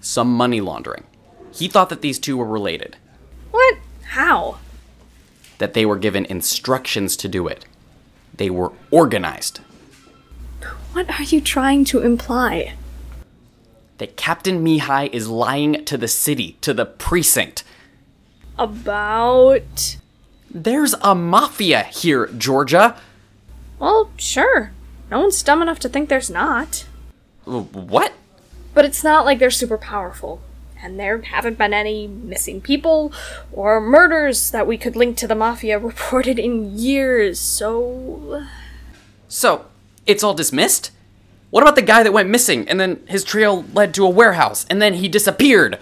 Some 0.01 0.31
money 0.31 0.61
laundering. 0.61 1.03
He 1.51 1.67
thought 1.67 1.89
that 1.89 2.01
these 2.01 2.19
two 2.19 2.37
were 2.37 2.45
related, 2.45 2.95
What? 3.49 3.79
How? 4.03 4.59
that 5.57 5.73
they 5.73 5.83
were 5.83 5.97
given 5.97 6.25
instructions 6.25 7.17
to 7.17 7.27
do 7.27 7.47
it. 7.47 7.65
They 8.35 8.51
were 8.51 8.71
organized. 8.91 9.61
What 10.93 11.09
are 11.19 11.23
you 11.23 11.41
trying 11.41 11.85
to 11.85 12.01
imply? 12.01 12.75
That 13.97 14.15
Captain 14.15 14.63
Mihai 14.63 15.11
is 15.11 15.27
lying 15.27 15.83
to 15.85 15.97
the 15.97 16.07
city, 16.07 16.55
to 16.61 16.71
the 16.71 16.85
precinct. 16.85 17.63
About. 18.59 19.97
There's 20.51 20.93
a 21.01 21.15
mafia 21.15 21.81
here, 21.85 22.27
Georgia. 22.27 22.95
Well, 23.79 24.11
sure. 24.17 24.71
No 25.11 25.19
one's 25.19 25.43
dumb 25.43 25.61
enough 25.61 25.79
to 25.79 25.89
think 25.89 26.07
there's 26.07 26.29
not. 26.29 26.85
What? 27.43 28.13
But 28.73 28.85
it's 28.85 29.03
not 29.03 29.25
like 29.25 29.39
they're 29.39 29.51
super 29.51 29.77
powerful. 29.77 30.41
And 30.81 30.97
there 30.97 31.21
haven't 31.21 31.57
been 31.57 31.73
any 31.73 32.07
missing 32.07 32.61
people 32.61 33.11
or 33.51 33.81
murders 33.81 34.49
that 34.51 34.65
we 34.65 34.77
could 34.77 34.95
link 34.95 35.17
to 35.17 35.27
the 35.27 35.35
mafia 35.35 35.77
reported 35.91 36.39
in 36.39 36.77
years, 36.77 37.39
so. 37.39 38.47
So, 39.27 39.65
it's 40.07 40.23
all 40.23 40.33
dismissed? 40.33 40.91
What 41.49 41.61
about 41.61 41.75
the 41.75 41.81
guy 41.81 42.01
that 42.01 42.13
went 42.13 42.29
missing 42.29 42.67
and 42.69 42.79
then 42.79 43.03
his 43.07 43.25
trail 43.25 43.65
led 43.73 43.93
to 43.95 44.05
a 44.05 44.09
warehouse 44.09 44.65
and 44.69 44.81
then 44.81 44.95
he 44.95 45.09
disappeared? 45.09 45.77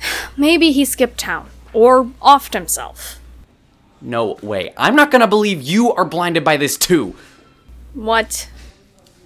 Maybe 0.36 0.72
he 0.72 0.86
skipped 0.86 1.18
town 1.18 1.50
or 1.74 2.06
offed 2.22 2.54
himself. 2.54 3.20
No 4.00 4.38
way. 4.42 4.72
I'm 4.78 4.96
not 4.96 5.10
gonna 5.10 5.28
believe 5.28 5.60
you 5.60 5.92
are 5.92 6.04
blinded 6.06 6.42
by 6.42 6.56
this 6.56 6.78
too. 6.78 7.14
What? 7.94 8.48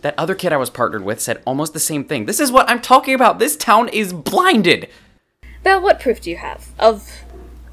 That 0.02 0.14
other 0.16 0.34
kid 0.34 0.52
I 0.52 0.56
was 0.58 0.70
partnered 0.70 1.04
with 1.04 1.20
said 1.20 1.42
almost 1.44 1.72
the 1.72 1.80
same 1.80 2.04
thing. 2.04 2.26
This 2.26 2.38
is 2.38 2.52
what 2.52 2.68
I'm 2.68 2.80
talking 2.80 3.14
about. 3.14 3.38
This 3.38 3.56
town 3.56 3.88
is 3.88 4.12
blinded. 4.12 4.88
Bell, 5.62 5.80
what 5.80 5.98
proof 5.98 6.20
do 6.20 6.30
you 6.30 6.36
have 6.36 6.68
of 6.78 7.24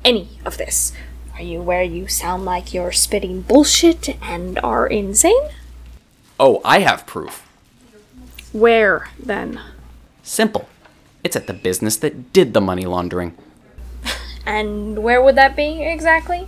any 0.03 0.39
of 0.43 0.57
this? 0.57 0.93
Are 1.35 1.43
you 1.43 1.61
where 1.61 1.83
you 1.83 2.07
sound 2.07 2.45
like 2.45 2.73
you're 2.73 2.93
spitting 2.93 3.41
bullshit 3.41 4.17
and 4.23 4.57
are 4.59 4.87
insane? 4.87 5.49
Oh, 6.39 6.61
I 6.65 6.79
have 6.79 7.05
proof. 7.05 7.47
Where, 8.53 9.09
then? 9.19 9.59
Simple. 10.23 10.69
It's 11.23 11.35
at 11.35 11.47
the 11.47 11.53
business 11.53 11.97
that 11.97 12.31
did 12.33 12.53
the 12.53 12.61
money 12.61 12.85
laundering. 12.85 13.37
And 14.47 14.99
where 14.99 15.23
would 15.23 15.35
that 15.35 15.55
be 15.55 15.81
exactly? 15.81 16.47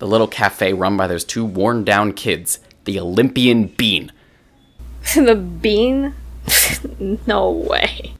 The 0.00 0.08
little 0.08 0.26
cafe 0.26 0.72
run 0.72 0.96
by 0.96 1.06
those 1.06 1.22
two 1.22 1.44
worn 1.44 1.84
down 1.84 2.12
kids. 2.12 2.58
The 2.86 3.00
Olympian 3.00 3.66
Bean. 3.66 4.12
the 5.14 5.34
bean? 5.34 6.14
no 7.26 7.50
way. 7.50 8.14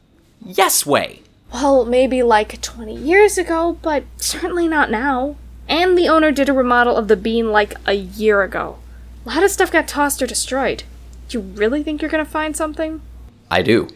Yes 0.45 0.85
way. 0.85 1.21
Well, 1.53 1.85
maybe 1.85 2.21
like 2.21 2.61
20 2.61 2.93
years 2.93 3.37
ago, 3.37 3.77
but 3.81 4.03
certainly 4.17 4.67
not 4.67 4.91
now. 4.91 5.37
And 5.69 5.97
the 5.97 6.09
owner 6.09 6.31
did 6.31 6.49
a 6.49 6.53
remodel 6.53 6.97
of 6.97 7.07
the 7.07 7.15
bean 7.15 7.51
like 7.51 7.75
a 7.85 7.93
year 7.93 8.41
ago. 8.41 8.77
A 9.25 9.29
lot 9.29 9.43
of 9.43 9.51
stuff 9.51 9.71
got 9.71 9.87
tossed 9.87 10.21
or 10.21 10.27
destroyed. 10.27 10.83
You 11.29 11.39
really 11.39 11.81
think 11.81 12.01
you're 12.01 12.11
gonna 12.11 12.25
find 12.25 12.55
something? 12.55 13.01
I 13.49 13.61
do. 13.61 13.87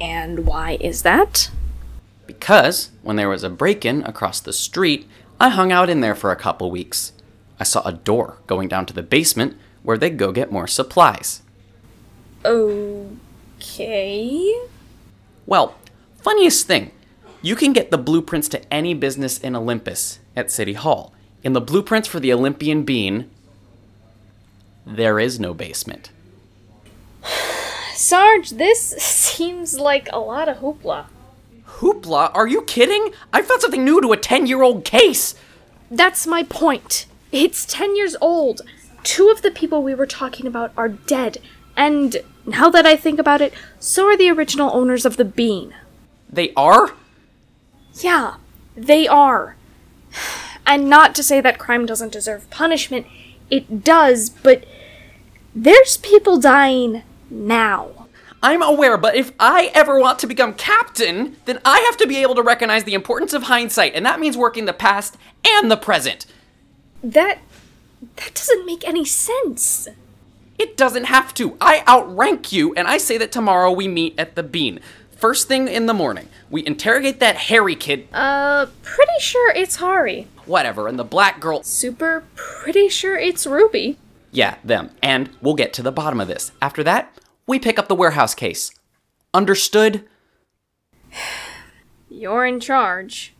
And 0.00 0.46
why 0.46 0.78
is 0.80 1.02
that? 1.02 1.50
Because 2.28 2.90
when 3.02 3.16
there 3.16 3.28
was 3.28 3.42
a 3.42 3.50
break 3.50 3.84
in 3.84 4.04
across 4.04 4.38
the 4.40 4.52
street, 4.52 5.08
I 5.40 5.48
hung 5.48 5.72
out 5.72 5.90
in 5.90 6.00
there 6.00 6.14
for 6.14 6.30
a 6.30 6.36
couple 6.36 6.70
weeks. 6.70 7.12
I 7.58 7.64
saw 7.64 7.82
a 7.82 7.92
door 7.92 8.38
going 8.46 8.68
down 8.68 8.86
to 8.86 8.92
the 8.92 9.02
basement 9.02 9.56
where 9.86 9.96
they'd 9.96 10.18
go 10.18 10.32
get 10.32 10.50
more 10.50 10.66
supplies. 10.66 11.42
Okay. 12.44 14.52
Well, 15.46 15.76
funniest 16.20 16.66
thing, 16.66 16.90
you 17.40 17.54
can 17.54 17.72
get 17.72 17.92
the 17.92 17.96
blueprints 17.96 18.48
to 18.48 18.74
any 18.74 18.94
business 18.94 19.38
in 19.38 19.54
Olympus 19.54 20.18
at 20.34 20.50
City 20.50 20.72
Hall. 20.72 21.14
In 21.44 21.52
the 21.52 21.60
blueprints 21.60 22.08
for 22.08 22.18
the 22.18 22.32
Olympian 22.32 22.82
Bean, 22.82 23.30
there 24.84 25.20
is 25.20 25.38
no 25.38 25.54
basement. 25.54 26.10
Sarge, 27.94 28.50
this 28.50 28.80
seems 28.98 29.78
like 29.78 30.08
a 30.12 30.18
lot 30.18 30.48
of 30.48 30.56
hoopla. 30.56 31.06
Hoopla? 31.78 32.32
Are 32.34 32.48
you 32.48 32.62
kidding? 32.62 33.12
I 33.32 33.42
found 33.42 33.60
something 33.60 33.84
new 33.84 34.00
to 34.00 34.12
a 34.12 34.16
10 34.16 34.48
year 34.48 34.62
old 34.62 34.84
case! 34.84 35.36
That's 35.92 36.26
my 36.26 36.42
point. 36.42 37.06
It's 37.30 37.64
10 37.66 37.94
years 37.94 38.16
old. 38.20 38.62
Two 39.06 39.30
of 39.30 39.42
the 39.42 39.52
people 39.52 39.84
we 39.84 39.94
were 39.94 40.04
talking 40.04 40.48
about 40.48 40.72
are 40.76 40.88
dead. 40.88 41.38
And 41.76 42.16
now 42.44 42.70
that 42.70 42.84
I 42.84 42.96
think 42.96 43.20
about 43.20 43.40
it, 43.40 43.54
so 43.78 44.06
are 44.06 44.16
the 44.16 44.30
original 44.30 44.72
owners 44.74 45.06
of 45.06 45.16
the 45.16 45.24
bean. 45.24 45.72
They 46.28 46.52
are? 46.54 46.92
Yeah, 48.00 48.38
they 48.76 49.06
are. 49.06 49.54
And 50.66 50.90
not 50.90 51.14
to 51.14 51.22
say 51.22 51.40
that 51.40 51.56
crime 51.56 51.86
doesn't 51.86 52.12
deserve 52.12 52.50
punishment, 52.50 53.06
it 53.48 53.84
does, 53.84 54.28
but 54.28 54.64
there's 55.54 55.98
people 55.98 56.40
dying 56.40 57.04
now. 57.30 58.08
I'm 58.42 58.60
aware, 58.60 58.98
but 58.98 59.14
if 59.14 59.30
I 59.38 59.70
ever 59.72 60.00
want 60.00 60.18
to 60.18 60.26
become 60.26 60.52
captain, 60.54 61.36
then 61.44 61.60
I 61.64 61.78
have 61.78 61.96
to 61.98 62.08
be 62.08 62.16
able 62.22 62.34
to 62.34 62.42
recognize 62.42 62.82
the 62.82 62.94
importance 62.94 63.32
of 63.32 63.44
hindsight, 63.44 63.94
and 63.94 64.04
that 64.04 64.18
means 64.18 64.36
working 64.36 64.64
the 64.64 64.72
past 64.72 65.16
and 65.46 65.70
the 65.70 65.76
present. 65.76 66.26
That. 67.04 67.38
That 68.16 68.34
doesn't 68.34 68.66
make 68.66 68.86
any 68.86 69.04
sense. 69.04 69.88
It 70.58 70.76
doesn't 70.76 71.04
have 71.04 71.34
to. 71.34 71.56
I 71.60 71.82
outrank 71.86 72.52
you, 72.52 72.74
and 72.74 72.88
I 72.88 72.98
say 72.98 73.18
that 73.18 73.32
tomorrow 73.32 73.70
we 73.70 73.88
meet 73.88 74.18
at 74.18 74.36
the 74.36 74.42
bean. 74.42 74.80
First 75.16 75.48
thing 75.48 75.68
in 75.68 75.86
the 75.86 75.94
morning, 75.94 76.28
we 76.50 76.66
interrogate 76.66 77.20
that 77.20 77.36
hairy 77.36 77.74
kid. 77.74 78.08
Uh, 78.12 78.66
pretty 78.82 79.18
sure 79.18 79.50
it's 79.52 79.76
Hari. 79.76 80.28
Whatever, 80.44 80.88
and 80.88 80.98
the 80.98 81.04
black 81.04 81.40
girl. 81.40 81.62
Super 81.62 82.24
pretty 82.34 82.88
sure 82.88 83.18
it's 83.18 83.46
Ruby. 83.46 83.98
Yeah, 84.30 84.56
them. 84.62 84.90
And 85.02 85.30
we'll 85.40 85.54
get 85.54 85.72
to 85.74 85.82
the 85.82 85.92
bottom 85.92 86.20
of 86.20 86.28
this. 86.28 86.52
After 86.60 86.84
that, 86.84 87.18
we 87.46 87.58
pick 87.58 87.78
up 87.78 87.88
the 87.88 87.94
warehouse 87.94 88.34
case. 88.34 88.70
Understood? 89.32 90.04
You're 92.10 92.44
in 92.44 92.60
charge. 92.60 93.34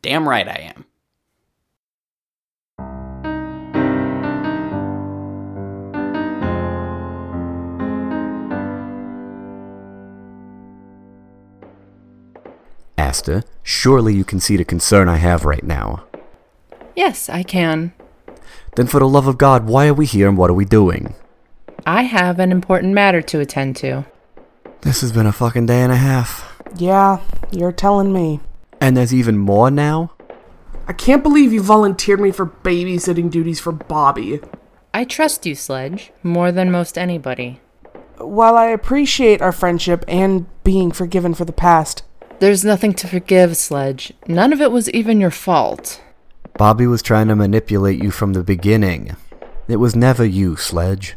Damn 0.00 0.28
right 0.28 0.48
I 0.48 0.72
am. 0.74 0.84
Aster, 13.02 13.42
surely 13.64 14.14
you 14.14 14.22
can 14.22 14.38
see 14.38 14.56
the 14.56 14.64
concern 14.64 15.08
I 15.08 15.16
have 15.16 15.44
right 15.44 15.64
now. 15.64 16.04
Yes, 16.94 17.28
I 17.28 17.42
can. 17.42 17.92
Then 18.76 18.86
for 18.86 19.00
the 19.00 19.08
love 19.08 19.26
of 19.26 19.38
God, 19.38 19.66
why 19.66 19.88
are 19.88 19.94
we 19.94 20.06
here 20.06 20.28
and 20.28 20.38
what 20.38 20.50
are 20.50 20.54
we 20.54 20.64
doing? 20.64 21.14
I 21.84 22.02
have 22.02 22.38
an 22.38 22.52
important 22.52 22.94
matter 22.94 23.20
to 23.20 23.40
attend 23.40 23.74
to. 23.78 24.06
This 24.82 25.00
has 25.00 25.10
been 25.10 25.26
a 25.26 25.32
fucking 25.32 25.66
day 25.66 25.80
and 25.80 25.90
a 25.90 25.96
half. 25.96 26.56
Yeah, 26.76 27.18
you're 27.50 27.72
telling 27.72 28.12
me. 28.12 28.38
And 28.80 28.96
there's 28.96 29.12
even 29.12 29.36
more 29.36 29.70
now? 29.70 30.12
I 30.86 30.92
can't 30.92 31.24
believe 31.24 31.52
you 31.52 31.60
volunteered 31.60 32.20
me 32.20 32.30
for 32.30 32.46
babysitting 32.46 33.32
duties 33.32 33.58
for 33.58 33.72
Bobbi. 33.72 34.48
I 34.94 35.04
trust 35.04 35.44
you, 35.44 35.56
Sledge, 35.56 36.12
more 36.22 36.52
than 36.52 36.70
most 36.70 36.96
anybody. 36.96 37.60
While 38.18 38.56
I 38.56 38.66
appreciate 38.66 39.42
our 39.42 39.52
friendship 39.52 40.04
and 40.06 40.46
being 40.62 40.92
forgiven 40.92 41.34
for 41.34 41.44
the 41.44 41.52
past, 41.52 42.04
There's 42.38 42.64
nothing 42.64 42.92
to 42.94 43.06
forgive, 43.08 43.56
Sledge. 43.56 44.12
None 44.26 44.52
of 44.52 44.60
it 44.60 44.72
was 44.72 44.90
even 44.90 45.20
your 45.20 45.30
fault. 45.30 46.00
Bobbi 46.58 46.88
was 46.88 47.02
trying 47.02 47.28
to 47.28 47.36
manipulate 47.36 48.02
you 48.02 48.10
from 48.10 48.32
the 48.32 48.42
beginning. 48.42 49.16
It 49.68 49.76
was 49.76 49.94
never 49.96 50.24
you, 50.24 50.56
Sledge. 50.56 51.14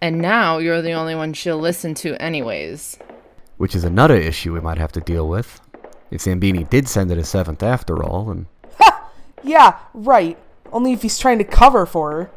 And 0.00 0.18
now 0.18 0.58
you're 0.58 0.82
the 0.82 0.92
only 0.92 1.14
one 1.14 1.32
she'll 1.32 1.58
listen 1.58 1.94
to, 1.94 2.14
anyways. 2.22 2.98
Which 3.56 3.74
is 3.74 3.84
another 3.84 4.16
issue 4.16 4.52
we 4.52 4.60
might 4.60 4.78
have 4.78 4.92
to 4.92 5.00
deal 5.00 5.28
with. 5.28 5.60
If 6.10 6.22
Zambini 6.22 6.68
did 6.68 6.88
send 6.88 7.10
it 7.10 7.16
to 7.16 7.24
seventh 7.24 7.62
after 7.62 8.02
all, 8.04 8.30
and 8.30 8.46
Ha! 8.78 9.10
yeah, 9.42 9.78
right. 9.92 10.38
Only 10.72 10.92
if 10.92 11.02
he's 11.02 11.18
trying 11.18 11.38
to 11.38 11.44
cover 11.44 11.86
for 11.86 12.30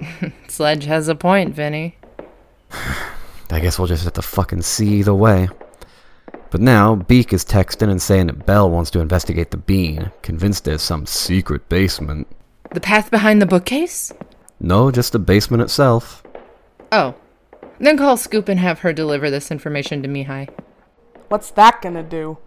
her. 0.00 0.32
Sledge 0.48 0.84
has 0.84 1.08
a 1.08 1.14
point, 1.14 1.54
Vinny. 1.54 1.96
I 3.50 3.60
guess 3.60 3.78
we'll 3.78 3.88
just 3.88 4.04
have 4.04 4.12
to 4.14 4.22
fucking 4.22 4.62
see 4.62 4.98
either 4.98 5.14
way. 5.14 5.48
But 6.50 6.60
now, 6.60 6.94
Beak 6.94 7.32
is 7.32 7.44
texting 7.44 7.90
and 7.90 8.00
saying 8.00 8.28
that 8.28 8.46
Bell 8.46 8.70
wants 8.70 8.90
to 8.92 9.00
investigate 9.00 9.50
the 9.50 9.58
bean, 9.58 10.10
convinced 10.22 10.64
there's 10.64 10.82
some 10.82 11.04
secret 11.04 11.68
basement. 11.68 12.26
The 12.72 12.80
path 12.80 13.10
behind 13.10 13.42
the 13.42 13.46
bookcase? 13.46 14.12
No, 14.60 14.90
just 14.90 15.12
the 15.12 15.18
basement 15.18 15.62
itself. 15.62 16.22
Oh. 16.90 17.14
Then 17.78 17.96
call 17.96 18.16
Scoop 18.16 18.48
and 18.48 18.58
have 18.58 18.80
her 18.80 18.92
deliver 18.92 19.30
this 19.30 19.50
information 19.50 20.02
to 20.02 20.08
Mihai. 20.08 20.48
What's 21.28 21.50
that 21.50 21.82
gonna 21.82 22.02
do? 22.02 22.38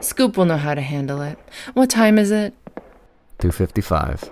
Scoop 0.00 0.36
will 0.36 0.44
know 0.44 0.56
how 0.56 0.74
to 0.74 0.80
handle 0.80 1.20
it. 1.20 1.38
What 1.74 1.90
time 1.90 2.18
is 2.18 2.30
it? 2.30 2.54
255. 3.38 4.30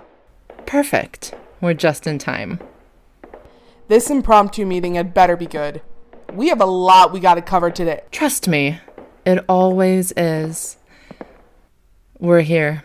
Perfect. 0.65 1.35
We're 1.59 1.73
just 1.73 2.07
in 2.07 2.17
time. 2.17 2.59
This 3.87 4.09
impromptu 4.09 4.65
meeting 4.65 4.95
had 4.95 5.13
better 5.13 5.35
be 5.35 5.45
good. 5.45 5.81
We 6.33 6.47
have 6.47 6.61
a 6.61 6.65
lot 6.65 7.11
we 7.11 7.19
gotta 7.19 7.41
cover 7.41 7.69
today. 7.69 8.01
Trust 8.09 8.47
me, 8.47 8.79
it 9.25 9.43
always 9.49 10.13
is. 10.15 10.77
We're 12.19 12.41
here. 12.41 12.83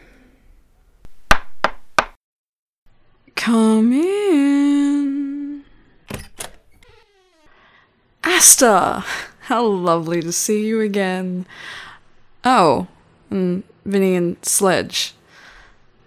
Come 3.37 3.93
in. 3.93 5.65
Aster! 8.25 9.05
How 9.43 9.65
lovely 9.65 10.21
to 10.23 10.33
see 10.33 10.67
you 10.67 10.81
again. 10.81 11.47
Oh, 12.45 12.89
and 13.31 13.63
Vinny 13.85 14.17
and 14.17 14.45
Sledge. 14.45 15.15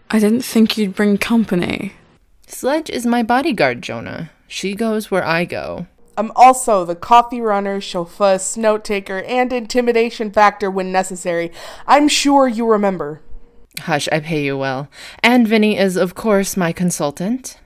I 0.09 0.19
didn't 0.19 0.41
think 0.41 0.77
you'd 0.77 0.95
bring 0.95 1.17
company. 1.17 1.93
Sledge 2.47 2.89
is 2.89 3.05
my 3.05 3.23
bodyguard, 3.23 3.81
Jonah. 3.81 4.31
She 4.49 4.75
goes 4.75 5.09
where 5.09 5.23
I 5.23 5.45
go. 5.45 5.87
I'm 6.19 6.33
also 6.35 6.83
the 6.83 6.97
coffee 6.97 7.39
runner, 7.39 7.79
chauffeur, 7.79 8.37
note 8.57 8.83
taker, 8.83 9.21
and 9.21 9.53
intimidation 9.53 10.31
factor 10.31 10.69
when 10.69 10.91
necessary. 10.91 11.49
I'm 11.87 12.09
sure 12.09 12.45
you 12.45 12.69
remember. 12.69 13.21
Hush, 13.79 14.09
I 14.11 14.19
pay 14.19 14.43
you 14.43 14.57
well. 14.57 14.89
And 15.23 15.47
Vinny 15.47 15.77
is, 15.77 15.95
of 15.95 16.15
course, 16.15 16.57
my 16.57 16.73
consultant. 16.73 17.57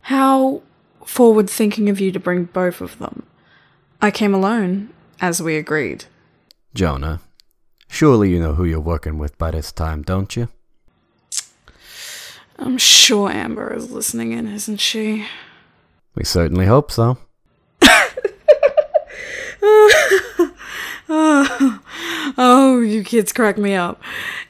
How 0.00 0.62
forward 1.04 1.50
thinking 1.50 1.90
of 1.90 2.00
you 2.00 2.10
to 2.10 2.18
bring 2.18 2.44
both 2.44 2.80
of 2.80 2.98
them. 2.98 3.26
I 4.00 4.10
came 4.10 4.32
alone, 4.32 4.88
as 5.20 5.42
we 5.42 5.58
agreed. 5.58 6.06
Jonah, 6.74 7.20
surely 7.86 8.30
you 8.30 8.40
know 8.40 8.54
who 8.54 8.64
you're 8.64 8.80
working 8.80 9.18
with 9.18 9.36
by 9.36 9.50
this 9.50 9.72
time, 9.72 10.00
don't 10.00 10.34
you? 10.34 10.48
I'm 12.58 12.78
sure 12.78 13.28
Amber 13.28 13.74
is 13.74 13.90
listening 13.90 14.32
in, 14.32 14.48
isn't 14.48 14.78
she? 14.78 15.26
We 16.14 16.24
certainly 16.24 16.64
hope 16.64 16.90
so. 16.90 17.18
Oh, 19.64 21.00
oh, 22.38 22.80
you 22.80 23.02
kids 23.02 23.32
crack 23.32 23.58
me 23.58 23.74
up. 23.74 24.00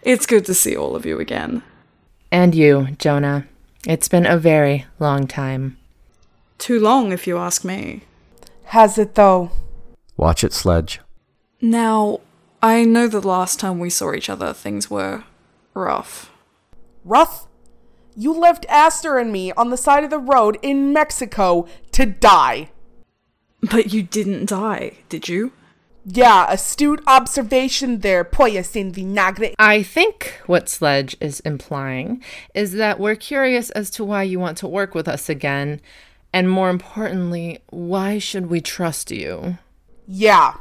It's 0.02 0.26
good 0.26 0.44
to 0.46 0.54
see 0.54 0.76
all 0.76 0.96
of 0.96 1.06
you 1.06 1.20
again. 1.20 1.62
And 2.30 2.54
you, 2.54 2.88
Jonah. 2.98 3.46
It's 3.86 4.08
been 4.08 4.26
a 4.26 4.38
very 4.38 4.86
long 4.98 5.26
time. 5.26 5.76
Too 6.58 6.80
long, 6.80 7.12
if 7.12 7.26
you 7.26 7.36
ask 7.36 7.64
me. 7.64 8.02
Has 8.66 8.98
it 8.98 9.14
though? 9.14 9.50
Watch 10.16 10.42
it, 10.42 10.52
Sledge. 10.52 11.00
Now, 11.60 12.20
I 12.62 12.84
know 12.84 13.08
the 13.08 13.20
last 13.20 13.60
time 13.60 13.78
we 13.78 13.90
saw 13.90 14.14
each 14.14 14.30
other, 14.30 14.52
things 14.52 14.90
were 14.90 15.24
rough. 15.74 16.30
Rough? 17.04 17.46
You 18.16 18.32
left 18.32 18.64
Aster 18.68 19.18
and 19.18 19.32
me 19.32 19.52
on 19.52 19.70
the 19.70 19.76
side 19.76 20.04
of 20.04 20.10
the 20.10 20.18
road 20.18 20.58
in 20.62 20.92
Mexico 20.92 21.66
to 21.92 22.06
die. 22.06 22.70
But 23.70 23.92
you 23.92 24.02
didn't 24.02 24.46
die, 24.46 24.92
did 25.08 25.28
you? 25.28 25.52
Yeah, 26.06 26.46
astute 26.50 27.02
observation 27.06 28.00
there, 28.00 28.24
pollas 28.24 28.76
in 28.76 28.92
vinagre. 28.92 29.54
I 29.58 29.82
think 29.82 30.38
what 30.44 30.68
Sledge 30.68 31.16
is 31.18 31.40
implying 31.40 32.22
is 32.54 32.72
that 32.72 33.00
we're 33.00 33.14
curious 33.14 33.70
as 33.70 33.88
to 33.90 34.04
why 34.04 34.22
you 34.22 34.38
want 34.38 34.58
to 34.58 34.68
work 34.68 34.94
with 34.94 35.08
us 35.08 35.30
again, 35.30 35.80
and 36.30 36.50
more 36.50 36.68
importantly, 36.68 37.60
why 37.70 38.18
should 38.18 38.48
we 38.48 38.60
trust 38.60 39.10
you? 39.10 39.56
Yeah, 40.06 40.56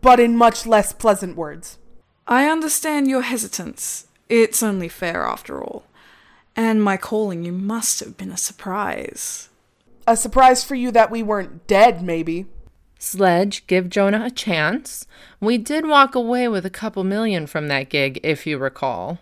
but 0.00 0.20
in 0.20 0.36
much 0.36 0.66
less 0.66 0.92
pleasant 0.92 1.36
words. 1.36 1.78
I 2.28 2.46
understand 2.46 3.08
your 3.08 3.22
hesitance. 3.22 4.06
It's 4.28 4.62
only 4.62 4.88
fair, 4.88 5.24
after 5.24 5.62
all. 5.62 5.84
And 6.54 6.82
my 6.82 6.96
calling 6.96 7.44
you 7.44 7.52
must 7.52 7.98
have 7.98 8.16
been 8.16 8.30
a 8.30 8.36
surprise. 8.36 9.48
A 10.06 10.16
surprise 10.16 10.64
for 10.64 10.74
you 10.74 10.90
that 10.90 11.10
we 11.10 11.22
weren't 11.22 11.66
dead, 11.66 12.02
maybe. 12.02 12.46
Sledge, 12.98 13.66
give 13.66 13.88
Jonah 13.88 14.24
a 14.24 14.30
chance. 14.30 15.06
We 15.40 15.58
did 15.58 15.86
walk 15.86 16.14
away 16.14 16.48
with 16.48 16.66
a 16.66 16.70
couple 16.70 17.04
million 17.04 17.46
from 17.46 17.68
that 17.68 17.88
gig, 17.88 18.20
if 18.22 18.46
you 18.46 18.58
recall. 18.58 19.18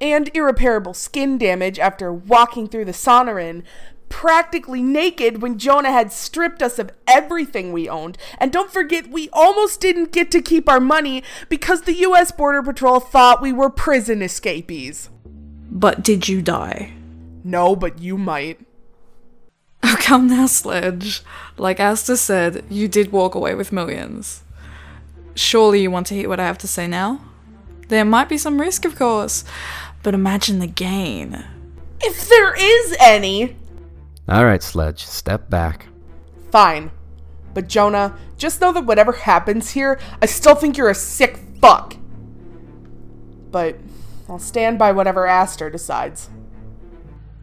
And 0.00 0.30
irreparable 0.34 0.94
skin 0.94 1.38
damage 1.38 1.78
after 1.78 2.12
walking 2.12 2.68
through 2.68 2.84
the 2.86 2.92
Sonoran, 2.92 3.62
practically 4.08 4.82
naked 4.82 5.42
when 5.42 5.58
Jonah 5.58 5.90
had 5.90 6.12
stripped 6.12 6.62
us 6.62 6.78
of 6.78 6.90
everything 7.06 7.72
we 7.72 7.88
owned. 7.88 8.18
And 8.38 8.52
don't 8.52 8.72
forget, 8.72 9.10
we 9.10 9.28
almost 9.32 9.80
didn't 9.80 10.12
get 10.12 10.30
to 10.32 10.42
keep 10.42 10.68
our 10.68 10.80
money 10.80 11.22
because 11.48 11.82
the 11.82 11.98
US 11.98 12.30
Border 12.30 12.62
Patrol 12.62 13.00
thought 13.00 13.42
we 13.42 13.52
were 13.52 13.70
prison 13.70 14.22
escapees. 14.22 15.10
But 15.70 16.02
did 16.02 16.28
you 16.28 16.42
die? 16.42 16.92
No, 17.42 17.74
but 17.74 17.98
you 17.98 18.16
might. 18.16 18.60
Come 20.04 20.28
now, 20.28 20.44
Sledge. 20.44 21.22
Like 21.56 21.80
Aster 21.80 22.18
said, 22.18 22.62
you 22.68 22.88
did 22.88 23.10
walk 23.10 23.34
away 23.34 23.54
with 23.54 23.72
millions. 23.72 24.42
Surely 25.34 25.80
you 25.80 25.90
want 25.90 26.06
to 26.08 26.14
hear 26.14 26.28
what 26.28 26.38
I 26.38 26.44
have 26.44 26.58
to 26.58 26.68
say 26.68 26.86
now? 26.86 27.24
There 27.88 28.04
might 28.04 28.28
be 28.28 28.36
some 28.36 28.60
risk, 28.60 28.84
of 28.84 28.96
course, 28.96 29.44
but 30.02 30.12
imagine 30.12 30.58
the 30.58 30.66
gain. 30.66 31.42
If 32.02 32.28
there 32.28 32.52
is 32.54 32.94
any! 33.00 33.56
Alright, 34.28 34.62
Sledge, 34.62 35.06
step 35.06 35.48
back. 35.48 35.86
Fine. 36.52 36.90
But 37.54 37.68
Jonah, 37.68 38.14
just 38.36 38.60
know 38.60 38.72
that 38.72 38.84
whatever 38.84 39.12
happens 39.12 39.70
here, 39.70 39.98
I 40.20 40.26
still 40.26 40.54
think 40.54 40.76
you're 40.76 40.90
a 40.90 40.94
sick 40.94 41.38
fuck. 41.62 41.96
But 43.50 43.78
I'll 44.28 44.38
stand 44.38 44.78
by 44.78 44.92
whatever 44.92 45.26
Aster 45.26 45.70
decides. 45.70 46.28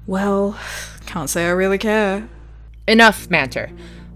Well, 0.05 0.59
can't 1.07 1.27
say 1.27 1.47
I 1.47 1.49
really 1.49 1.79
care. 1.79 2.29
Enough 2.87 3.29
matter. 3.29 3.71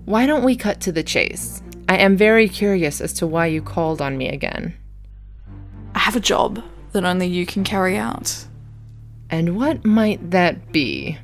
Why 0.05 0.25
don't 0.25 0.43
we 0.43 0.55
cut 0.55 0.81
to 0.81 0.91
the 0.91 1.03
chase? 1.03 1.61
I 1.87 1.97
am 1.97 2.17
very 2.17 2.49
curious 2.49 2.99
as 2.99 3.13
to 3.13 3.27
why 3.27 3.47
you 3.47 3.61
called 3.61 4.01
on 4.01 4.17
me 4.17 4.29
again. 4.29 4.75
I 5.93 5.99
have 5.99 6.15
a 6.15 6.19
job 6.19 6.63
that 6.91 7.05
only 7.05 7.27
you 7.27 7.45
can 7.45 7.63
carry 7.63 7.95
out. 7.95 8.45
And 9.29 9.55
what 9.55 9.85
might 9.85 10.31
that 10.31 10.71
be? 10.71 11.17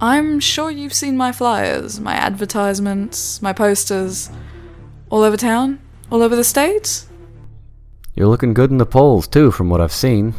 I'm 0.00 0.40
sure 0.40 0.70
you've 0.70 0.94
seen 0.94 1.16
my 1.16 1.30
flyers, 1.30 2.00
my 2.00 2.14
advertisements, 2.14 3.40
my 3.40 3.52
posters. 3.52 4.30
All 5.10 5.22
over 5.22 5.36
town? 5.36 5.80
All 6.10 6.22
over 6.22 6.34
the 6.34 6.44
States? 6.44 7.06
You're 8.14 8.28
looking 8.28 8.54
good 8.54 8.70
in 8.70 8.78
the 8.78 8.86
polls, 8.86 9.26
too, 9.26 9.50
from 9.50 9.70
what 9.70 9.80
I've 9.80 9.92
seen. 9.92 10.34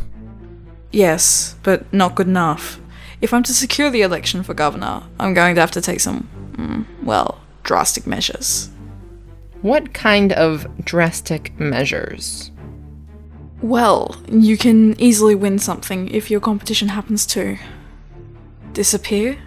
Yes, 0.91 1.55
but 1.63 1.91
not 1.93 2.15
good 2.15 2.27
enough. 2.27 2.79
If 3.23 3.33
I'm 3.33 3.43
to 3.43 3.53
secure 3.53 3.89
the 3.89 4.01
election 4.01 4.43
for 4.43 4.53
governor, 4.53 5.01
I'm 5.17 5.33
going 5.33 5.55
to 5.55 5.61
have 5.61 5.71
to 5.71 5.81
take 5.81 6.01
some, 6.01 6.27
mm, 6.57 6.85
well, 7.05 7.39
drastic 7.63 8.05
measures. 8.05 8.69
What 9.61 9.93
kind 9.93 10.33
of 10.33 10.67
drastic 10.83 11.57
measures? 11.57 12.51
Well, 13.61 14.21
you 14.27 14.57
can 14.57 14.99
easily 14.99 15.35
win 15.35 15.57
something 15.57 16.09
if 16.09 16.29
your 16.29 16.41
competition 16.41 16.89
happens 16.89 17.25
to 17.27 17.57
disappear. 18.73 19.37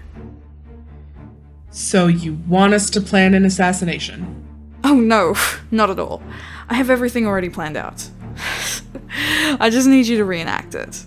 So 1.70 2.06
you 2.06 2.40
want 2.48 2.72
us 2.72 2.88
to 2.88 3.00
plan 3.02 3.34
an 3.34 3.44
assassination? 3.44 4.42
Oh 4.84 4.94
no, 4.94 5.34
not 5.70 5.90
at 5.90 5.98
all. 5.98 6.22
I 6.70 6.76
have 6.76 6.88
everything 6.88 7.26
already 7.26 7.50
planned 7.50 7.76
out. 7.76 8.08
I 9.60 9.68
just 9.68 9.86
need 9.86 10.06
you 10.06 10.16
to 10.16 10.24
reenact 10.24 10.74
it. 10.74 11.04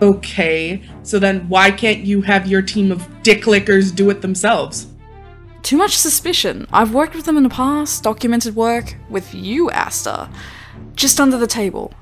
Okay, 0.00 0.82
so 1.02 1.18
then 1.18 1.48
why 1.48 1.70
can't 1.70 2.00
you 2.00 2.22
have 2.22 2.46
your 2.46 2.62
team 2.62 2.90
of 2.90 3.06
dick 3.22 3.46
lickers 3.46 3.92
do 3.92 4.10
it 4.10 4.20
themselves? 4.22 4.86
Too 5.62 5.76
much 5.76 5.96
suspicion. 5.96 6.66
I've 6.72 6.92
worked 6.92 7.14
with 7.14 7.24
them 7.24 7.36
in 7.36 7.44
the 7.44 7.48
past, 7.48 8.02
documented 8.02 8.56
work 8.56 8.96
with 9.08 9.32
you, 9.32 9.70
Aster. 9.70 10.28
Just 10.96 11.20
under 11.20 11.38
the 11.38 11.46
table. 11.46 11.94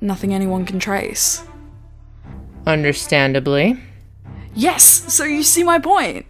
Nothing 0.00 0.32
anyone 0.32 0.64
can 0.64 0.78
trace. 0.78 1.44
Understandably. 2.66 3.78
Yes, 4.54 4.82
so 5.12 5.24
you 5.24 5.42
see 5.42 5.62
my 5.62 5.78
point. 5.78 6.26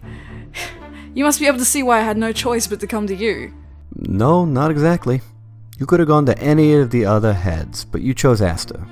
You 1.13 1.23
must 1.23 1.39
be 1.39 1.47
able 1.47 1.59
to 1.59 1.65
see 1.65 1.83
why 1.83 1.99
I 1.99 2.03
had 2.03 2.17
no 2.17 2.33
choice 2.33 2.67
but 2.67 2.79
to 2.81 2.87
come 2.87 3.07
to 3.07 3.15
you. 3.15 3.53
No, 3.95 4.45
not 4.45 4.71
exactly. 4.71 5.21
You 5.79 5.85
could 5.85 5.99
have 5.99 6.07
gone 6.07 6.25
to 6.25 6.37
any 6.39 6.73
of 6.73 6.89
the 6.89 7.05
other 7.05 7.33
heads, 7.33 7.85
but 7.85 8.01
you 8.01 8.13
chose 8.13 8.41
Aster. 8.41 8.85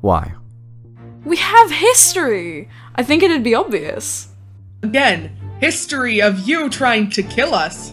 Why? 0.00 0.32
We 1.24 1.36
have 1.36 1.70
history! 1.70 2.68
I 2.94 3.02
think 3.02 3.22
it'd 3.22 3.42
be 3.42 3.54
obvious. 3.54 4.28
Again, 4.82 5.36
history 5.60 6.22
of 6.22 6.48
you 6.48 6.70
trying 6.70 7.10
to 7.10 7.22
kill 7.22 7.54
us. 7.54 7.92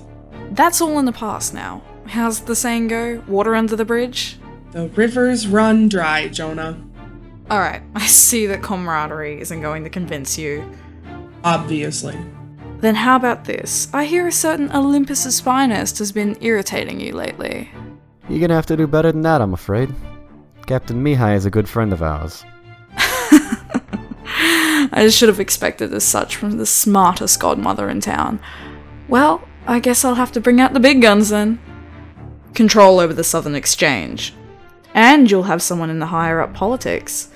That's 0.52 0.80
all 0.80 0.98
in 1.00 1.06
the 1.06 1.12
past 1.12 1.54
now. 1.54 1.82
How's 2.06 2.40
the 2.42 2.56
saying 2.56 2.88
go? 2.88 3.22
Water 3.28 3.54
under 3.54 3.76
the 3.76 3.84
bridge? 3.84 4.38
The 4.72 4.88
rivers 4.90 5.48
run 5.48 5.90
dry, 5.90 6.30
Jonah. 6.30 6.82
Alright, 7.52 7.82
I 7.96 8.06
see 8.08 8.46
that 8.48 8.64
camaraderie 8.64 9.42
isn't 9.42 9.62
going 9.62 9.84
to 9.84 9.90
convince 9.90 10.38
you. 10.38 10.70
Obviously. 11.44 12.18
Then 12.80 12.96
how 12.96 13.16
about 13.16 13.46
this? 13.46 13.90
I 13.94 14.06
hear 14.06 14.28
a 14.28 14.32
certain 14.32 14.72
Olympus 14.72 15.26
Spinist 15.26 16.00
has 16.00 16.12
been 16.12 16.38
irritating 16.42 17.00
you 17.00 17.14
lately. 17.14 17.70
You're 18.30 18.40
gonna 18.40 18.56
have 18.56 18.66
to 18.68 18.78
do 18.78 18.88
better 18.88 19.12
than 19.12 19.24
that, 19.24 19.42
I'm 19.42 19.54
afraid. 19.54 19.94
Captain 20.66 21.04
Mihai 21.04 21.36
is 21.36 21.46
a 21.46 21.50
good 21.50 21.68
friend 21.68 21.92
of 21.92 22.04
ours. 22.04 22.46
I 24.92 25.10
should 25.10 25.30
have 25.30 25.40
expected 25.40 25.94
as 25.94 26.04
such 26.04 26.36
from 26.36 26.58
the 26.58 26.66
smartest 26.66 27.40
godmother 27.40 27.90
in 27.90 28.02
town. 28.02 28.40
Well, 29.08 29.48
I 29.66 29.80
guess 29.80 30.06
I'll 30.06 30.16
have 30.16 30.32
to 30.34 30.42
bring 30.42 30.62
out 30.62 30.74
the 30.74 30.80
big 30.80 31.02
guns 31.02 31.30
then. 31.30 31.60
Control 32.54 33.00
over 33.00 33.14
the 33.14 33.24
Southern 33.24 33.56
Exchange. 33.56 34.34
And 34.94 35.30
you'll 35.30 35.44
have 35.44 35.62
someone 35.62 35.90
in 35.90 36.00
the 36.00 36.08
higher 36.08 36.42
up 36.42 36.54
politics. 36.54 37.30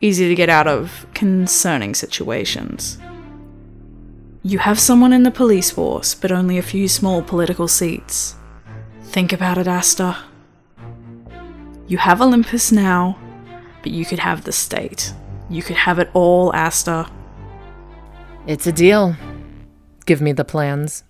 Easy 0.00 0.28
to 0.28 0.34
get 0.34 0.48
out 0.48 0.68
of 0.68 1.06
concerning 1.14 1.94
situations. 1.94 2.98
You 4.42 4.58
have 4.58 4.78
someone 4.78 5.12
in 5.12 5.24
the 5.24 5.30
police 5.30 5.70
force, 5.70 6.14
but 6.14 6.30
only 6.30 6.58
a 6.58 6.62
few 6.62 6.88
small 6.88 7.22
political 7.22 7.66
seats. 7.66 8.36
Think 9.02 9.32
about 9.32 9.58
it, 9.58 9.66
Aster. 9.66 10.16
You 11.88 11.98
have 11.98 12.20
Olympus 12.20 12.70
now, 12.70 13.18
but 13.82 13.90
you 13.90 14.04
could 14.04 14.20
have 14.20 14.44
the 14.44 14.52
state. 14.52 15.12
You 15.50 15.62
could 15.62 15.76
have 15.76 15.98
it 15.98 16.10
all, 16.12 16.54
Aster. 16.54 17.06
It's 18.46 18.66
a 18.66 18.72
deal. 18.72 19.16
Give 20.04 20.20
me 20.20 20.32
the 20.32 20.44
plans. 20.44 21.04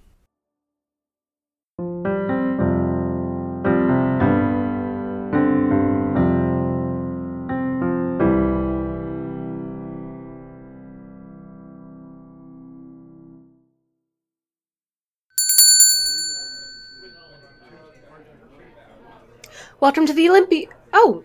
Welcome 19.80 20.06
to 20.06 20.12
the 20.12 20.26
Olympi. 20.26 20.68
Oh, 20.92 21.24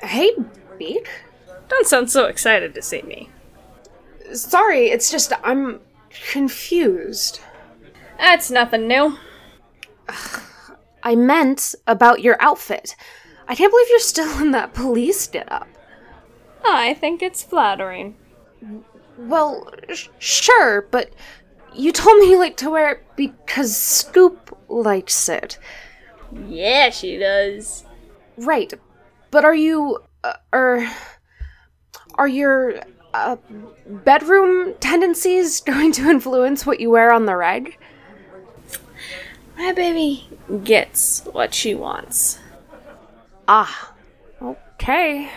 hey, 0.00 0.32
Beak. 0.76 1.08
Don't 1.68 1.86
sound 1.86 2.10
so 2.10 2.26
excited 2.26 2.74
to 2.74 2.82
see 2.82 3.02
me. 3.02 3.30
Sorry, 4.32 4.86
it's 4.86 5.10
just 5.10 5.32
I'm 5.42 5.80
confused. 6.32 7.40
That's 8.18 8.50
nothing 8.50 8.88
new. 8.88 9.16
I 11.02 11.14
meant 11.14 11.74
about 11.86 12.22
your 12.22 12.40
outfit. 12.40 12.96
I 13.46 13.54
can't 13.54 13.72
believe 13.72 13.86
you're 13.90 14.00
still 14.00 14.40
in 14.40 14.50
that 14.50 14.74
police 14.74 15.26
getup. 15.26 15.68
I 16.64 16.94
think 16.94 17.22
it's 17.22 17.42
flattering. 17.42 18.16
Well, 19.16 19.70
sh- 19.92 20.08
sure, 20.18 20.82
but 20.90 21.12
you 21.74 21.92
told 21.92 22.18
me 22.18 22.30
you 22.30 22.38
like 22.38 22.56
to 22.58 22.70
wear 22.70 22.92
it 22.92 23.04
because 23.16 23.76
Scoop 23.76 24.56
likes 24.68 25.28
it. 25.28 25.58
Yeah, 26.46 26.90
she 26.90 27.16
does. 27.16 27.84
Right, 28.36 28.72
but 29.30 29.44
are 29.44 29.54
you, 29.54 29.98
uh, 30.22 30.34
er, 30.54 30.90
are 32.18 32.28
your 32.28 32.80
uh, 33.14 33.36
bedroom 33.86 34.74
tendencies 34.80 35.60
going 35.62 35.92
to 35.92 36.10
influence 36.10 36.66
what 36.66 36.80
you 36.80 36.90
wear 36.90 37.12
on 37.12 37.24
the 37.24 37.36
reg? 37.36 37.78
My 39.56 39.72
baby 39.72 40.28
gets 40.62 41.24
what 41.32 41.54
she 41.54 41.74
wants. 41.74 42.38
Ah, 43.48 43.92
okay. 44.42 45.30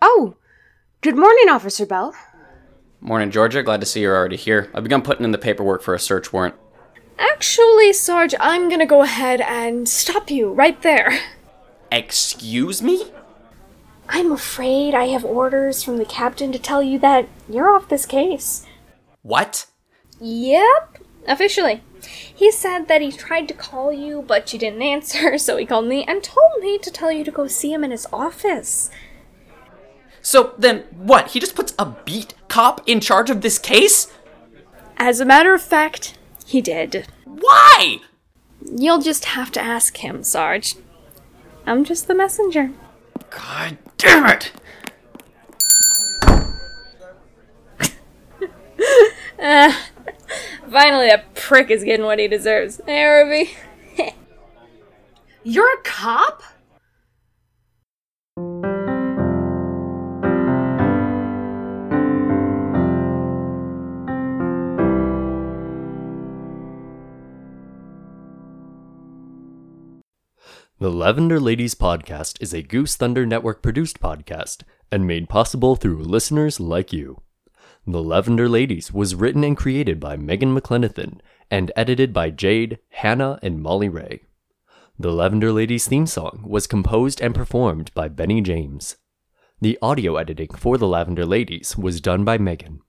Oh, 0.00 0.36
good 1.00 1.16
morning, 1.16 1.48
Officer 1.48 1.84
Bell. 1.84 2.14
Morning, 3.00 3.30
Georgia. 3.30 3.62
Glad 3.62 3.80
to 3.80 3.86
see 3.86 4.00
you're 4.00 4.16
already 4.16 4.36
here. 4.36 4.70
I've 4.72 4.84
begun 4.84 5.02
putting 5.02 5.24
in 5.24 5.32
the 5.32 5.38
paperwork 5.38 5.82
for 5.82 5.94
a 5.94 5.98
search 5.98 6.32
warrant. 6.32 6.54
Actually, 7.18 7.92
Sarge, 7.92 8.34
I'm 8.40 8.70
gonna 8.70 8.86
go 8.86 9.02
ahead 9.02 9.42
and 9.42 9.86
stop 9.88 10.30
you 10.30 10.52
right 10.52 10.80
there. 10.80 11.18
Excuse 11.92 12.82
me? 12.82 13.04
I'm 14.08 14.32
afraid 14.32 14.94
I 14.94 15.06
have 15.08 15.24
orders 15.24 15.82
from 15.82 15.96
the 15.96 16.04
captain 16.04 16.52
to 16.52 16.58
tell 16.58 16.82
you 16.82 16.98
that 17.00 17.28
you're 17.48 17.74
off 17.74 17.88
this 17.88 18.06
case. 18.06 18.66
What? 19.22 19.66
Yep, 20.20 20.98
officially. 21.26 21.82
He 22.34 22.50
said 22.50 22.86
that 22.88 23.00
he 23.00 23.10
tried 23.10 23.48
to 23.48 23.54
call 23.54 23.92
you, 23.92 24.22
but 24.22 24.52
you 24.52 24.58
didn't 24.58 24.82
answer, 24.82 25.38
so 25.38 25.56
he 25.56 25.66
called 25.66 25.86
me 25.86 26.04
and 26.04 26.22
told 26.22 26.60
me 26.60 26.78
to 26.78 26.90
tell 26.90 27.10
you 27.10 27.24
to 27.24 27.30
go 27.30 27.46
see 27.46 27.72
him 27.72 27.84
in 27.84 27.90
his 27.90 28.06
office. 28.12 28.90
So 30.20 30.54
then, 30.58 30.84
what? 30.90 31.32
He 31.32 31.40
just 31.40 31.54
puts 31.54 31.74
a 31.78 31.86
beat 32.04 32.34
cop 32.48 32.82
in 32.86 33.00
charge 33.00 33.30
of 33.30 33.40
this 33.40 33.58
case? 33.58 34.12
As 34.96 35.20
a 35.20 35.24
matter 35.24 35.54
of 35.54 35.62
fact, 35.62 36.16
he 36.46 36.60
did. 36.60 37.06
Why? 37.24 37.98
You'll 38.64 39.02
just 39.02 39.26
have 39.26 39.50
to 39.52 39.60
ask 39.60 39.98
him, 39.98 40.22
Sarge. 40.22 40.76
I'm 41.66 41.84
just 41.84 42.06
the 42.06 42.14
messenger. 42.14 42.70
God 43.30 43.76
damn 44.04 44.26
it! 44.30 44.52
Uh, 49.38 49.72
finally, 50.70 51.08
that 51.08 51.34
prick 51.34 51.70
is 51.70 51.84
getting 51.84 52.06
what 52.06 52.18
he 52.18 52.28
deserves. 52.28 52.80
Hey, 52.86 53.04
Ruby. 53.04 53.50
You're 55.42 55.74
a 55.74 55.82
cop? 55.82 56.42
The 70.84 70.92
Lavender 70.92 71.40
Ladies 71.40 71.74
podcast 71.74 72.36
is 72.42 72.52
a 72.52 72.60
Goose 72.60 72.94
Thunder 72.94 73.24
Network 73.24 73.62
produced 73.62 74.00
podcast 74.00 74.64
and 74.92 75.06
made 75.06 75.30
possible 75.30 75.76
through 75.76 76.02
listeners 76.02 76.60
like 76.60 76.92
you. 76.92 77.22
The 77.86 78.02
Lavender 78.02 78.50
Ladies 78.50 78.92
was 78.92 79.14
written 79.14 79.44
and 79.44 79.56
created 79.56 79.98
by 79.98 80.18
Megan 80.18 80.54
McLenithan 80.54 81.20
and 81.50 81.72
edited 81.74 82.12
by 82.12 82.28
Jade, 82.28 82.80
Hannah, 82.90 83.38
and 83.40 83.62
Molly 83.62 83.88
Ray. 83.88 84.24
The 84.98 85.10
Lavender 85.10 85.52
Ladies 85.52 85.88
theme 85.88 86.06
song 86.06 86.44
was 86.46 86.66
composed 86.66 87.18
and 87.22 87.34
performed 87.34 87.90
by 87.94 88.08
Benny 88.08 88.42
James. 88.42 88.98
The 89.62 89.78
audio 89.80 90.16
editing 90.16 90.50
for 90.50 90.76
The 90.76 90.86
Lavender 90.86 91.24
Ladies 91.24 91.78
was 91.78 92.02
done 92.02 92.26
by 92.26 92.36
Megan. 92.36 92.82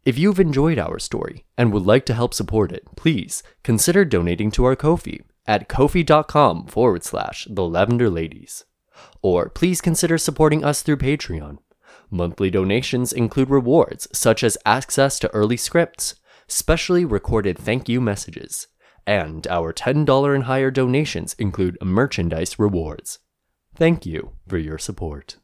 If 0.03 0.19
you've 0.19 0.41
enjoyed 0.41 0.79
our 0.79 0.99
story 0.99 1.45
and 1.59 1.73
would 1.73 1.85
like 1.85 2.07
to 2.07 2.15
help 2.15 2.33
support 2.33 2.73
it, 2.73 2.85
please 2.97 3.43
consider 3.63 4.05
donating 4.05 4.51
to 4.53 4.65
our 4.65 4.75
Ko-fi 4.75 5.21
at 5.47 5.69
kofi.com 5.69 6.67
forward 6.69 7.05
slash 7.05 7.47
the 7.51 7.65
Lavender 7.65 8.09
Ladies. 8.09 8.65
Or 9.21 9.51
please 9.51 9.83
consider 9.83 10.17
supporting 10.17 10.65
us 10.65 10.81
through 10.81 10.99
Patreon. 10.99 11.59
Monthly 12.11 12.51
donations 12.51 13.13
include 13.13 13.51
rewards 13.51 14.09
such 14.13 14.43
as 14.43 14.57
access 14.65 15.19
to 15.19 15.35
early 15.35 15.57
scripts, 15.57 16.15
specially 16.49 17.05
recorded 17.05 17.59
thank 17.59 17.89
you 17.89 18.01
messages, 18.01 18.69
and 19.07 19.47
our 19.49 19.73
$10 19.73 20.35
and 20.35 20.45
higher 20.45 20.71
donations 20.71 21.35
include 21.35 21.77
merchandise 21.83 22.59
rewards. 22.59 23.19
Thank 23.75 24.07
you 24.07 24.33
for 24.49 24.59
your 24.59 24.79
support. 24.79 25.37